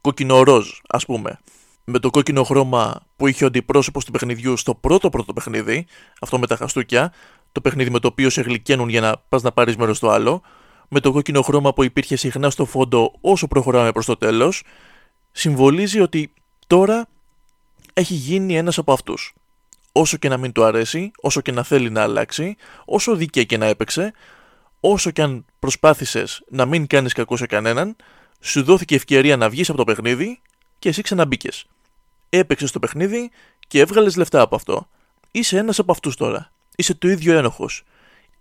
Κόκκινο 0.00 0.42
ροζ, 0.42 0.68
ας 0.88 1.04
πούμε. 1.04 1.38
Με 1.84 1.98
το 1.98 2.10
κόκκινο 2.10 2.44
χρώμα 2.44 3.00
που 3.16 3.26
είχε 3.26 3.44
ο 3.44 3.46
αντιπρόσωπος 3.46 4.04
του 4.04 4.10
παιχνιδιού 4.10 4.56
στο 4.56 4.74
πρώτο 4.74 5.10
πρώτο 5.10 5.32
παιχνίδι, 5.32 5.86
αυτό 6.20 6.38
με 6.38 6.46
τα 6.46 6.56
χαστούκια, 6.56 7.12
το 7.52 7.60
παιχνίδι 7.60 7.90
με 7.90 7.98
το 7.98 8.08
οποίο 8.08 8.30
σε 8.30 8.40
γλυκαίνουν 8.40 8.88
για 8.88 9.00
να 9.00 9.16
πας 9.28 9.42
να 9.42 9.52
πάρεις 9.52 9.76
μέρος 9.76 9.96
στο 9.96 10.08
άλλο, 10.08 10.42
με 10.88 11.00
το 11.00 11.12
κόκκινο 11.12 11.42
χρώμα 11.42 11.72
που 11.72 11.82
υπήρχε 11.82 12.16
συχνά 12.16 12.50
στο 12.50 12.64
φόντο 12.64 13.12
όσο 13.20 13.46
προχωράμε 13.46 13.92
προς 13.92 14.06
το 14.06 14.16
τέλος, 14.16 14.62
συμβολίζει 15.32 16.00
ότι 16.00 16.32
τώρα 16.66 17.08
έχει 17.92 18.14
γίνει 18.14 18.56
ένας 18.56 18.78
από 18.78 18.92
αυτούς 18.92 19.34
όσο 20.00 20.16
και 20.16 20.28
να 20.28 20.36
μην 20.36 20.52
του 20.52 20.64
αρέσει, 20.64 21.10
όσο 21.20 21.40
και 21.40 21.52
να 21.52 21.62
θέλει 21.62 21.90
να 21.90 22.02
αλλάξει, 22.02 22.56
όσο 22.84 23.14
δίκαια 23.14 23.44
και 23.44 23.56
να 23.56 23.66
έπαιξε, 23.66 24.12
όσο 24.80 25.10
και 25.10 25.22
αν 25.22 25.44
προσπάθησες 25.58 26.42
να 26.48 26.64
μην 26.64 26.86
κάνεις 26.86 27.12
κακό 27.12 27.36
σε 27.36 27.46
κανέναν, 27.46 27.96
Σου 28.40 28.62
δόθηκε 28.62 28.94
ευκαιρία 28.94 29.36
να 29.36 29.48
βγεις 29.48 29.68
από 29.68 29.78
το 29.78 29.84
παιχνίδι 29.84 30.40
και 30.78 30.88
εσύ 30.88 31.02
ξαναμπήκες. 31.02 31.66
Έπαιξες 32.28 32.70
το 32.70 32.78
παιχνίδι 32.78 33.30
και 33.68 33.80
έβγαλες 33.80 34.16
λεφτά 34.16 34.40
από 34.40 34.54
αυτό. 34.54 34.88
Είσαι 35.30 35.58
ένας 35.58 35.78
από 35.78 35.92
αυτούς 35.92 36.16
τώρα. 36.16 36.52
Είσαι 36.76 36.94
το 36.94 37.08
ίδιο 37.08 37.38
ένοχος. 37.38 37.84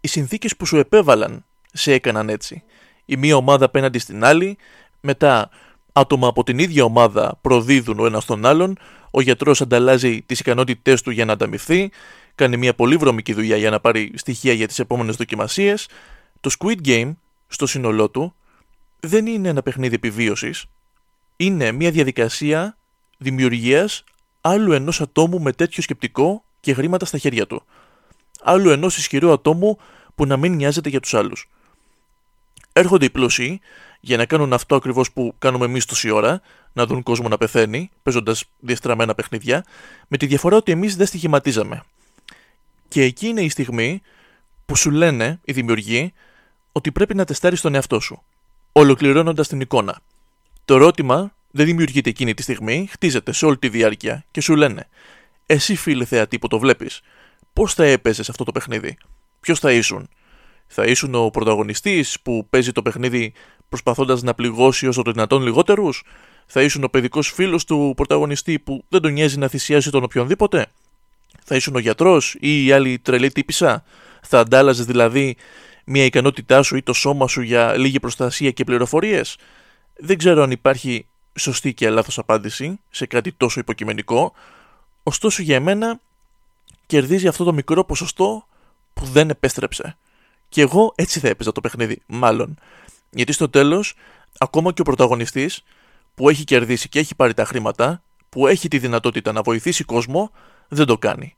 Οι 0.02 0.08
συνθήκες 0.08 0.56
που 0.56 0.66
σου 0.66 0.78
επέβαλαν 0.78 1.46
σε 1.74 1.94
έκαναν 1.94 2.30
έτσι. 2.30 2.64
Η 3.06 3.18
μία 3.18 3.36
ομάδα 3.36 3.66
απέναντι 3.66 4.00
στην 4.00 4.24
άλλη, 4.24 4.58
μετά 5.02 5.50
άτομα 5.94 6.28
από 6.28 6.44
την 6.44 6.60
ίδια 6.60 6.84
ομάδα 6.84 7.38
προδίδουν 7.42 8.00
ο 8.00 8.06
ένας 8.06 8.26
τον 8.26 8.46
άλλον, 8.46 8.78
ο 9.18 9.22
γιατρός 9.22 9.62
ανταλλάζει 9.62 10.22
τις 10.22 10.40
ικανότητές 10.40 11.02
του 11.02 11.12
για 11.12 11.26
να 11.26 11.34
ανταμυφθεί, 11.34 11.92
κάνει 12.36 12.58
μια 12.58 12.74
πολύ 12.74 12.98
βρωμική 12.98 13.34
δουλειά 13.34 13.58
για 13.58 13.70
να 13.70 13.80
πάρει 13.80 14.12
στοιχεία 14.16 14.54
για 14.54 14.68
τις 14.68 14.80
επόμενες 14.80 15.16
δοκιμασίες. 15.16 15.88
Το 16.40 16.56
Squid 16.60 16.88
Game, 16.88 17.16
στο 17.48 17.66
σύνολό 17.66 18.10
του, 18.10 18.36
δεν 19.00 19.26
είναι 19.26 19.50
ένα 19.50 19.62
παιχνίδι 19.62 19.96
επιβίωσης. 19.96 20.66
Είναι 21.38 21.72
μια 21.72 21.92
διαδικασία 21.92 22.78
δημιουργίας 23.18 24.04
άλλου 24.42 24.72
ενός 24.72 25.02
ατόμου 25.02 25.40
με 25.40 25.52
τέτοιο 25.52 25.84
σκεπτικό 25.84 26.44
και 26.60 26.74
χρήματα 26.74 27.06
στα 27.06 27.18
χέρια 27.18 27.48
του. 27.48 27.64
Άλλου 28.42 28.70
ενός 28.70 28.98
ισχυρού 28.98 29.32
ατόμου 29.32 29.78
που 30.16 30.26
να 30.26 30.38
μην 30.38 30.54
νοιάζεται 30.54 30.90
για 30.90 31.00
τους 31.00 31.14
άλλους. 31.14 31.50
Έρχονται 32.74 33.06
οι 33.06 33.10
πλούσιοι 33.10 33.60
για 34.06 34.18
να 34.18 34.26
κάνουν 34.26 34.54
αυτό 34.54 34.76
ακριβώς 34.76 35.12
που 35.12 35.36
κάνουμε 35.40 35.66
εμείς 35.66 35.86
τόση 35.86 36.10
ώρα, 36.10 36.42
να 36.74 36.86
δουν 36.86 37.04
κόσμο 37.04 37.28
να 37.28 37.38
πεθαίνει, 37.38 37.90
παίζοντας 38.04 38.44
διαστραμμένα 38.60 39.16
παιχνίδια, 39.16 39.66
με 40.08 40.18
τη 40.18 40.26
διαφορά 40.26 40.56
ότι 40.56 40.72
εμείς 40.72 40.96
δεν 40.96 41.08
στοιχηματίζαμε. 41.08 41.84
Και 42.88 43.02
εκεί 43.02 43.28
είναι 43.28 43.42
η 43.42 43.50
στιγμή 43.50 44.02
που 44.66 44.76
σου 44.76 44.92
λένε 44.92 45.40
οι 45.44 45.54
δημιουργοί 45.54 46.14
ότι 46.72 46.92
πρέπει 46.92 47.16
να 47.16 47.26
τεστάρεις 47.26 47.62
τον 47.62 47.76
εαυτό 47.76 48.00
σου, 48.00 48.24
ολοκληρώνοντας 48.72 49.48
την 49.48 49.62
εικόνα. 49.62 50.00
Το 50.66 50.76
ερώτημα 50.76 51.36
δεν 51.52 51.66
δημιουργείται 51.66 52.10
εκείνη 52.10 52.34
τη 52.34 52.42
στιγμή, 52.42 52.88
χτίζεται 52.92 53.32
σε 53.32 53.46
όλη 53.46 53.58
τη 53.58 53.70
διάρκεια 53.70 54.26
και 54.32 54.42
σου 54.42 54.56
λένε, 54.56 54.88
Εσύ 55.46 55.76
φίλε 55.76 56.06
θεατή 56.06 56.40
που 56.40 56.48
το 56.48 56.60
βλέπεις, 56.60 57.02
πώς 57.54 57.74
θα 57.74 57.86
έπαιζες 57.86 58.30
αυτό 58.30 58.44
το 58.44 58.52
παιχνίδι, 58.52 58.98
ποιος 59.40 59.60
θα 59.60 59.72
ήσουν; 59.72 60.10
Θα 60.68 60.86
ήσουν 60.86 61.16
ο 61.16 61.30
πρωταγωνιστής 61.30 62.20
που 62.22 62.48
παίζει 62.50 62.72
το 62.72 62.82
παιχνίδι 62.82 63.34
προσπαθώντας 63.82 64.22
να 64.22 64.34
πληγώσει 64.34 64.88
όσο 64.88 65.02
το 65.02 65.12
δυνατόν 65.12 65.44
λιγότερους; 65.44 66.04
Θα 66.46 66.62
ήσουν 66.62 66.84
ο 66.84 66.90
παιδικός 66.90 67.32
φίλος 67.32 67.66
του 67.66 67.94
πρωταγωνιστή 67.96 68.60
που 68.60 68.84
δεν 68.90 69.02
τον 69.02 69.14
νοιάζει 69.14 69.38
να 69.38 69.48
θυσιάσει 69.48 69.92
τον 69.92 70.04
οποιονδήποτε; 70.04 70.66
Θα 71.44 71.56
ήσουν 71.56 71.76
ο 71.76 71.80
γιατρός 71.80 72.36
ή 72.40 72.66
η 72.66 72.72
άλλη 72.72 73.00
τρελή 73.00 73.32
τύπησα; 73.32 73.84
Θα 74.22 74.40
αντάλλαζε 74.40 74.84
δηλαδή 74.84 75.36
μια 75.86 76.06
ικανότητά 76.06 76.62
σου 76.62 76.76
ή 76.76 76.82
το 76.84 76.94
σώμα 76.94 77.28
σου 77.28 77.42
για 77.42 77.78
λίγη 77.78 78.00
προστασία 78.00 78.52
και 78.52 78.64
πληροφορίες; 78.64 79.38
Δεν 79.98 80.18
ξέρω 80.18 80.44
αν 80.44 80.52
υπάρχει 80.52 81.06
σωστή 81.40 81.74
και 81.74 81.90
λάθος 81.90 82.18
απάντηση 82.18 82.80
σε 82.90 83.06
κάτι 83.06 83.32
τόσο 83.32 83.60
υποκειμενικό. 83.60 84.34
Ωστόσο 85.04 85.42
για 85.42 85.60
μένα 85.60 86.00
κερδίζει 86.86 87.28
αυτό 87.28 87.44
το 87.44 87.54
μικρό 87.54 87.84
ποσοστό 87.84 88.48
που 88.94 89.06
δεν 89.06 89.30
επέστρεψε. 89.30 89.98
Και 90.50 90.62
εγώ 90.62 90.94
έτσι 90.96 91.20
θα 91.20 91.28
έπαιζα 91.28 91.52
το 91.52 91.62
παιχνίδι, 91.62 92.02
μάλλον. 92.06 92.58
Γιατί 93.16 93.32
στο 93.32 93.50
τέλος, 93.50 93.94
ακόμα 94.38 94.72
και 94.72 94.82
ο 94.82 94.84
πρωταγωνιστής 94.84 95.64
που 96.16 96.30
έχει 96.30 96.44
κερδίσει 96.44 96.90
και 96.90 97.00
έχει 97.00 97.16
πάρει 97.16 97.34
τα 97.34 97.46
χρήματα, 97.46 98.04
που 98.30 98.48
έχει 98.48 98.68
τη 98.68 98.78
δυνατότητα 98.78 99.32
να 99.32 99.42
βοηθήσει 99.42 99.84
κόσμο, 99.84 100.32
δεν 100.68 100.86
το 100.86 100.98
κάνει. 100.98 101.36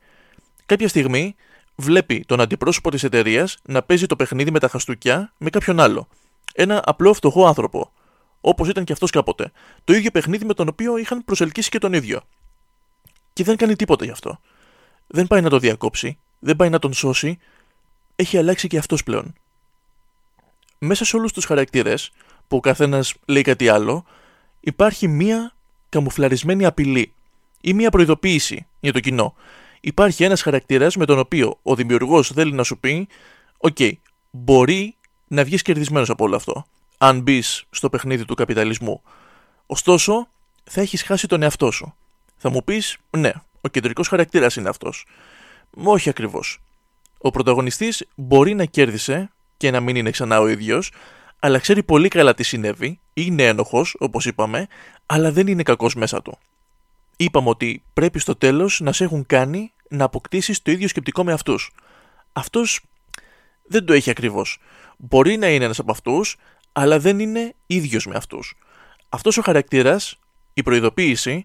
Κάποια 0.65 0.88
στιγμή 0.88 1.36
βλέπει 1.75 2.24
τον 2.27 2.41
αντιπρόσωπο 2.41 2.91
της 2.91 3.03
εταιρείας 3.03 3.57
να 3.63 3.84
παίζει 3.84 4.05
το 4.05 4.15
παιχνίδι 4.15 4.51
με 4.51 4.60
τα 4.60 4.67
χαστούκια 4.67 5.34
με 5.38 5.50
κάποιον 5.50 5.79
άλλο. 5.79 6.07
Ένα 6.53 6.81
απλό 6.86 7.13
φτωχό 7.13 7.48
άνθρωπο. 7.48 7.91
Όπως 8.41 8.69
ήταν 8.69 8.84
και 8.84 8.93
αυτός 8.93 9.10
κάποτε. 9.12 9.51
Το 9.84 9.93
ίδιο 9.93 10.12
παιχνίδι 10.12 10.46
με 10.46 10.53
τον 10.53 10.67
οποίο 10.67 10.98
είχαν 10.98 11.25
προσελκύσει 11.25 11.69
και 11.69 11.79
τον 11.79 11.93
ίδιο. 11.93 12.22
Και 13.34 13.43
δεν 13.43 13.55
κάνει 13.55 13.75
τίποτα 13.75 14.05
γι' 14.05 14.12
αυτό. 14.12 14.39
Δεν 15.07 15.27
πάει 15.27 15.41
να 15.41 15.50
το 15.50 15.59
διακόψει, 15.59 16.18
δεν 16.40 16.55
πάει 16.55 16.70
να 16.70 16.79
τον 16.79 16.94
σώσει, 16.94 17.37
έχει 18.16 18.37
αλλάξει 18.37 18.68
και 18.68 18.77
αυτός 18.77 19.03
πλέον. 19.03 19.35
Μέσα 20.79 21.05
σε 21.05 21.16
όλους 21.16 21.33
τους 21.33 21.46
χαρακτήρες, 21.46 22.11
που 22.48 22.57
ο 22.57 22.59
καθένας 22.59 23.13
λέει 23.25 23.42
κάτι 23.42 23.70
άλλο, 23.70 24.05
υπάρχει 24.59 25.07
μία 25.07 25.53
καμουφλαρισμένη 25.90 26.66
απειλή 26.66 27.13
ή 27.61 27.74
μία 27.74 27.90
προειδοποίηση 27.90 28.68
για 28.79 28.94
το 28.94 29.00
κοινό. 29.00 29.35
Υπάρχει 29.81 30.24
ένας 30.24 30.42
χαρακτήρας 30.42 30.96
με 30.96 31.05
τον 31.05 31.20
οποίο 31.20 31.59
ο 31.61 31.75
δημιουργός 31.75 32.27
θέλει 32.27 32.51
να 32.53 32.63
σου 32.63 32.77
πει 32.77 33.07
«OK, 33.57 33.77
μπορεί 34.31 34.96
να 35.27 35.44
βγεις 35.44 35.61
κερδισμένος 35.61 36.09
από 36.09 36.24
όλο 36.24 36.35
αυτό, 36.35 36.66
αν 36.98 37.20
μπεις 37.20 37.63
στο 37.70 37.90
παιχνίδι 37.90 38.25
του 38.25 38.35
καπιταλισμού. 38.35 39.01
Ωστόσο, 39.66 40.27
θα 40.63 40.81
έχεις 40.81 41.03
χάσει 41.03 41.27
τον 41.27 41.44
εαυτό 41.44 41.72
σου. 41.72 41.96
Θα 42.37 42.50
μου 42.50 42.63
πεις 42.63 42.98
«Ναι, 43.09 43.31
ο 43.61 43.68
κεντρικός 43.68 44.07
χαρακτήρας 44.07 44.55
είναι 44.55 44.70
αυτός». 44.70 45.05
Όχι 45.83 46.09
ακριβώς. 46.09 46.59
Ο 47.18 47.29
πρωταγωνιστής 47.29 48.05
μπορεί 48.16 48.53
να 48.53 48.66
κέρδισε 48.66 49.31
και 49.57 49.72
να 49.72 49.79
μην 49.79 49.96
είναι 49.96 50.11
ξανά 50.11 50.39
ο 50.39 50.48
ίδιος, 50.48 50.91
αλλά 51.39 51.59
ξέρει 51.59 51.83
πολύ 51.83 52.07
καλά 52.07 52.33
τι 52.33 52.43
συνέβη, 52.43 53.00
είναι 53.13 53.43
ένοχος, 53.43 53.96
όπως 54.00 54.25
είπαμε, 54.25 54.67
αλλά 55.05 55.31
δεν 55.31 55.48
είναι 55.48 55.63
κακός 55.63 55.96
μέσα 55.96 56.22
του. 56.22 56.37
Είπαμε 57.17 57.50
ότι 57.50 57.83
πρέπει 57.93 58.20
στο 58.20 58.35
τέλος 58.35 58.79
να 58.79 58.91
σε 58.91 59.03
έχουν 59.03 59.25
κάνει 59.25 59.72
να 59.89 60.03
αποκτήσεις 60.03 60.61
το 60.61 60.72
ίδιο 60.72 60.87
σκεπτικό 60.87 61.24
με 61.24 61.33
αυτούς. 61.33 61.72
Αυτός 62.33 62.81
δεν 63.63 63.85
το 63.85 63.93
έχει 63.93 64.09
ακριβώς. 64.09 64.59
Μπορεί 64.98 65.37
να 65.37 65.50
είναι 65.50 65.65
ένας 65.65 65.79
από 65.79 65.91
αυτούς, 65.91 66.37
αλλά 66.72 67.00
δεν 67.00 67.20
είναι 67.20 67.53
ίδιος 67.67 68.05
με 68.05 68.15
αυτούς. 68.15 68.57
Αυτός 69.09 69.37
ο 69.37 69.41
χαρακτήρας, 69.41 70.20
η 70.53 70.63
προειδοποίηση, 70.63 71.43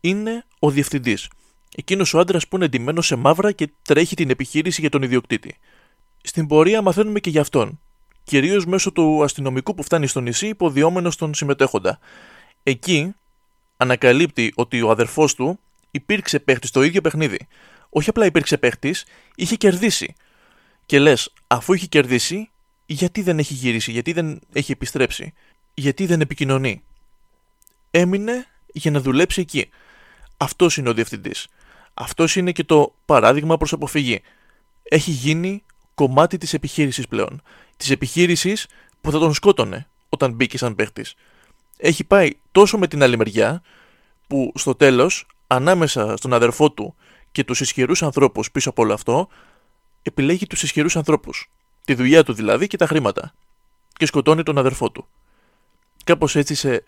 είναι 0.00 0.44
ο 0.58 0.70
διευθυντής 0.70 1.28
εκείνος 1.76 2.14
ο 2.14 2.18
άντρας 2.18 2.48
που 2.48 2.56
είναι 2.56 2.64
εντυμένος 2.64 3.06
σε 3.06 3.16
μαύρα 3.16 3.52
και 3.52 3.70
τρέχει 3.82 4.16
την 4.16 4.30
επιχείρηση 4.30 4.80
για 4.80 4.90
τον 4.90 5.02
ιδιοκτήτη. 5.02 5.56
Στην 6.26 6.46
πορεία 6.46 6.82
μαθαίνουμε 6.82 7.20
και 7.20 7.30
γι' 7.30 7.38
αυτόν, 7.38 7.80
κυρίως 8.24 8.66
μέσω 8.66 8.92
του 8.92 9.22
αστυνομικού 9.22 9.74
που 9.74 9.82
φτάνει 9.82 10.06
στο 10.06 10.20
νησί 10.20 10.46
υποδιόμενο 10.46 11.10
στον 11.10 11.34
συμμετέχοντα. 11.34 11.98
Εκεί 12.62 13.14
ανακαλύπτει 13.76 14.52
ότι 14.54 14.82
ο 14.82 14.90
αδερφός 14.90 15.34
του 15.34 15.58
υπήρξε 15.90 16.38
παίχτης 16.38 16.68
στο 16.68 16.82
ίδιο 16.82 17.00
παιχνίδι. 17.00 17.46
Όχι 17.88 18.08
απλά 18.08 18.26
υπήρξε 18.26 18.58
παίχτης, 18.58 19.04
είχε 19.34 19.56
κερδίσει. 19.56 20.14
Και 20.86 20.98
λες, 20.98 21.32
αφού 21.46 21.72
είχε 21.72 21.86
κερδίσει, 21.86 22.50
γιατί 22.86 23.22
δεν 23.22 23.38
έχει 23.38 23.54
γυρίσει, 23.54 23.90
γιατί 23.90 24.12
δεν 24.12 24.40
έχει 24.52 24.72
επιστρέψει, 24.72 25.32
γιατί 25.74 26.06
δεν 26.06 26.20
επικοινωνεί. 26.20 26.82
Έμεινε 27.90 28.46
για 28.72 28.90
να 28.90 29.00
δουλέψει 29.00 29.40
εκεί. 29.40 29.68
Αυτός 30.36 30.76
είναι 30.76 30.88
ο 30.88 30.94
διευθυντής. 30.94 31.46
Αυτός 31.94 32.36
είναι 32.36 32.52
και 32.52 32.64
το 32.64 32.94
παράδειγμα 33.04 33.56
προς 33.56 33.72
αποφυγή. 33.72 34.22
Έχει 34.82 35.10
γίνει 35.10 35.64
κομμάτι 35.96 36.38
της 36.38 36.54
επιχείρησης 36.54 37.08
πλέον. 37.08 37.42
Της 37.76 37.90
επιχείρησης 37.90 38.66
που 39.00 39.10
θα 39.10 39.18
τον 39.18 39.34
σκότωνε 39.34 39.88
όταν 40.08 40.32
μπήκε 40.32 40.58
σαν 40.58 40.74
παίχτης. 40.74 41.14
Έχει 41.76 42.04
πάει 42.04 42.30
τόσο 42.52 42.78
με 42.78 42.86
την 42.86 43.02
άλλη 43.02 43.16
μεριά 43.16 43.62
που 44.26 44.52
στο 44.54 44.74
τέλος 44.74 45.26
ανάμεσα 45.46 46.16
στον 46.16 46.32
αδερφό 46.32 46.70
του 46.70 46.94
και 47.32 47.44
τους 47.44 47.60
ισχυρούς 47.60 48.02
ανθρώπους 48.02 48.50
πίσω 48.50 48.70
από 48.70 48.82
όλο 48.82 48.92
αυτό 48.92 49.28
επιλέγει 50.02 50.46
τους 50.46 50.62
ισχυρούς 50.62 50.96
ανθρώπους. 50.96 51.50
Τη 51.84 51.94
δουλειά 51.94 52.24
του 52.24 52.32
δηλαδή 52.32 52.66
και 52.66 52.76
τα 52.76 52.86
χρήματα. 52.86 53.34
Και 53.92 54.06
σκοτώνει 54.06 54.42
τον 54.42 54.58
αδερφό 54.58 54.90
του. 54.90 55.06
Κάπως 56.04 56.36
έτσι 56.36 56.54
σε 56.54 56.84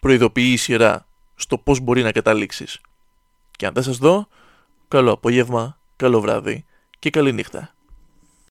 προειδοποιεί 0.00 0.50
η 0.52 0.56
σειρά 0.56 1.06
στο 1.34 1.58
πώς 1.58 1.80
μπορεί 1.80 2.02
να 2.02 2.12
καταλήξεις. 2.12 2.80
Και 3.56 3.66
αν 3.66 3.74
δεν 3.74 3.82
σας 3.82 3.96
δω, 3.96 4.28
Καλό 4.90 5.12
απόγευμα, 5.12 5.78
καλό 5.96 6.20
βράδυ 6.20 6.64
και 6.98 7.10
καλή 7.10 7.32
νύχτα. 7.32 7.74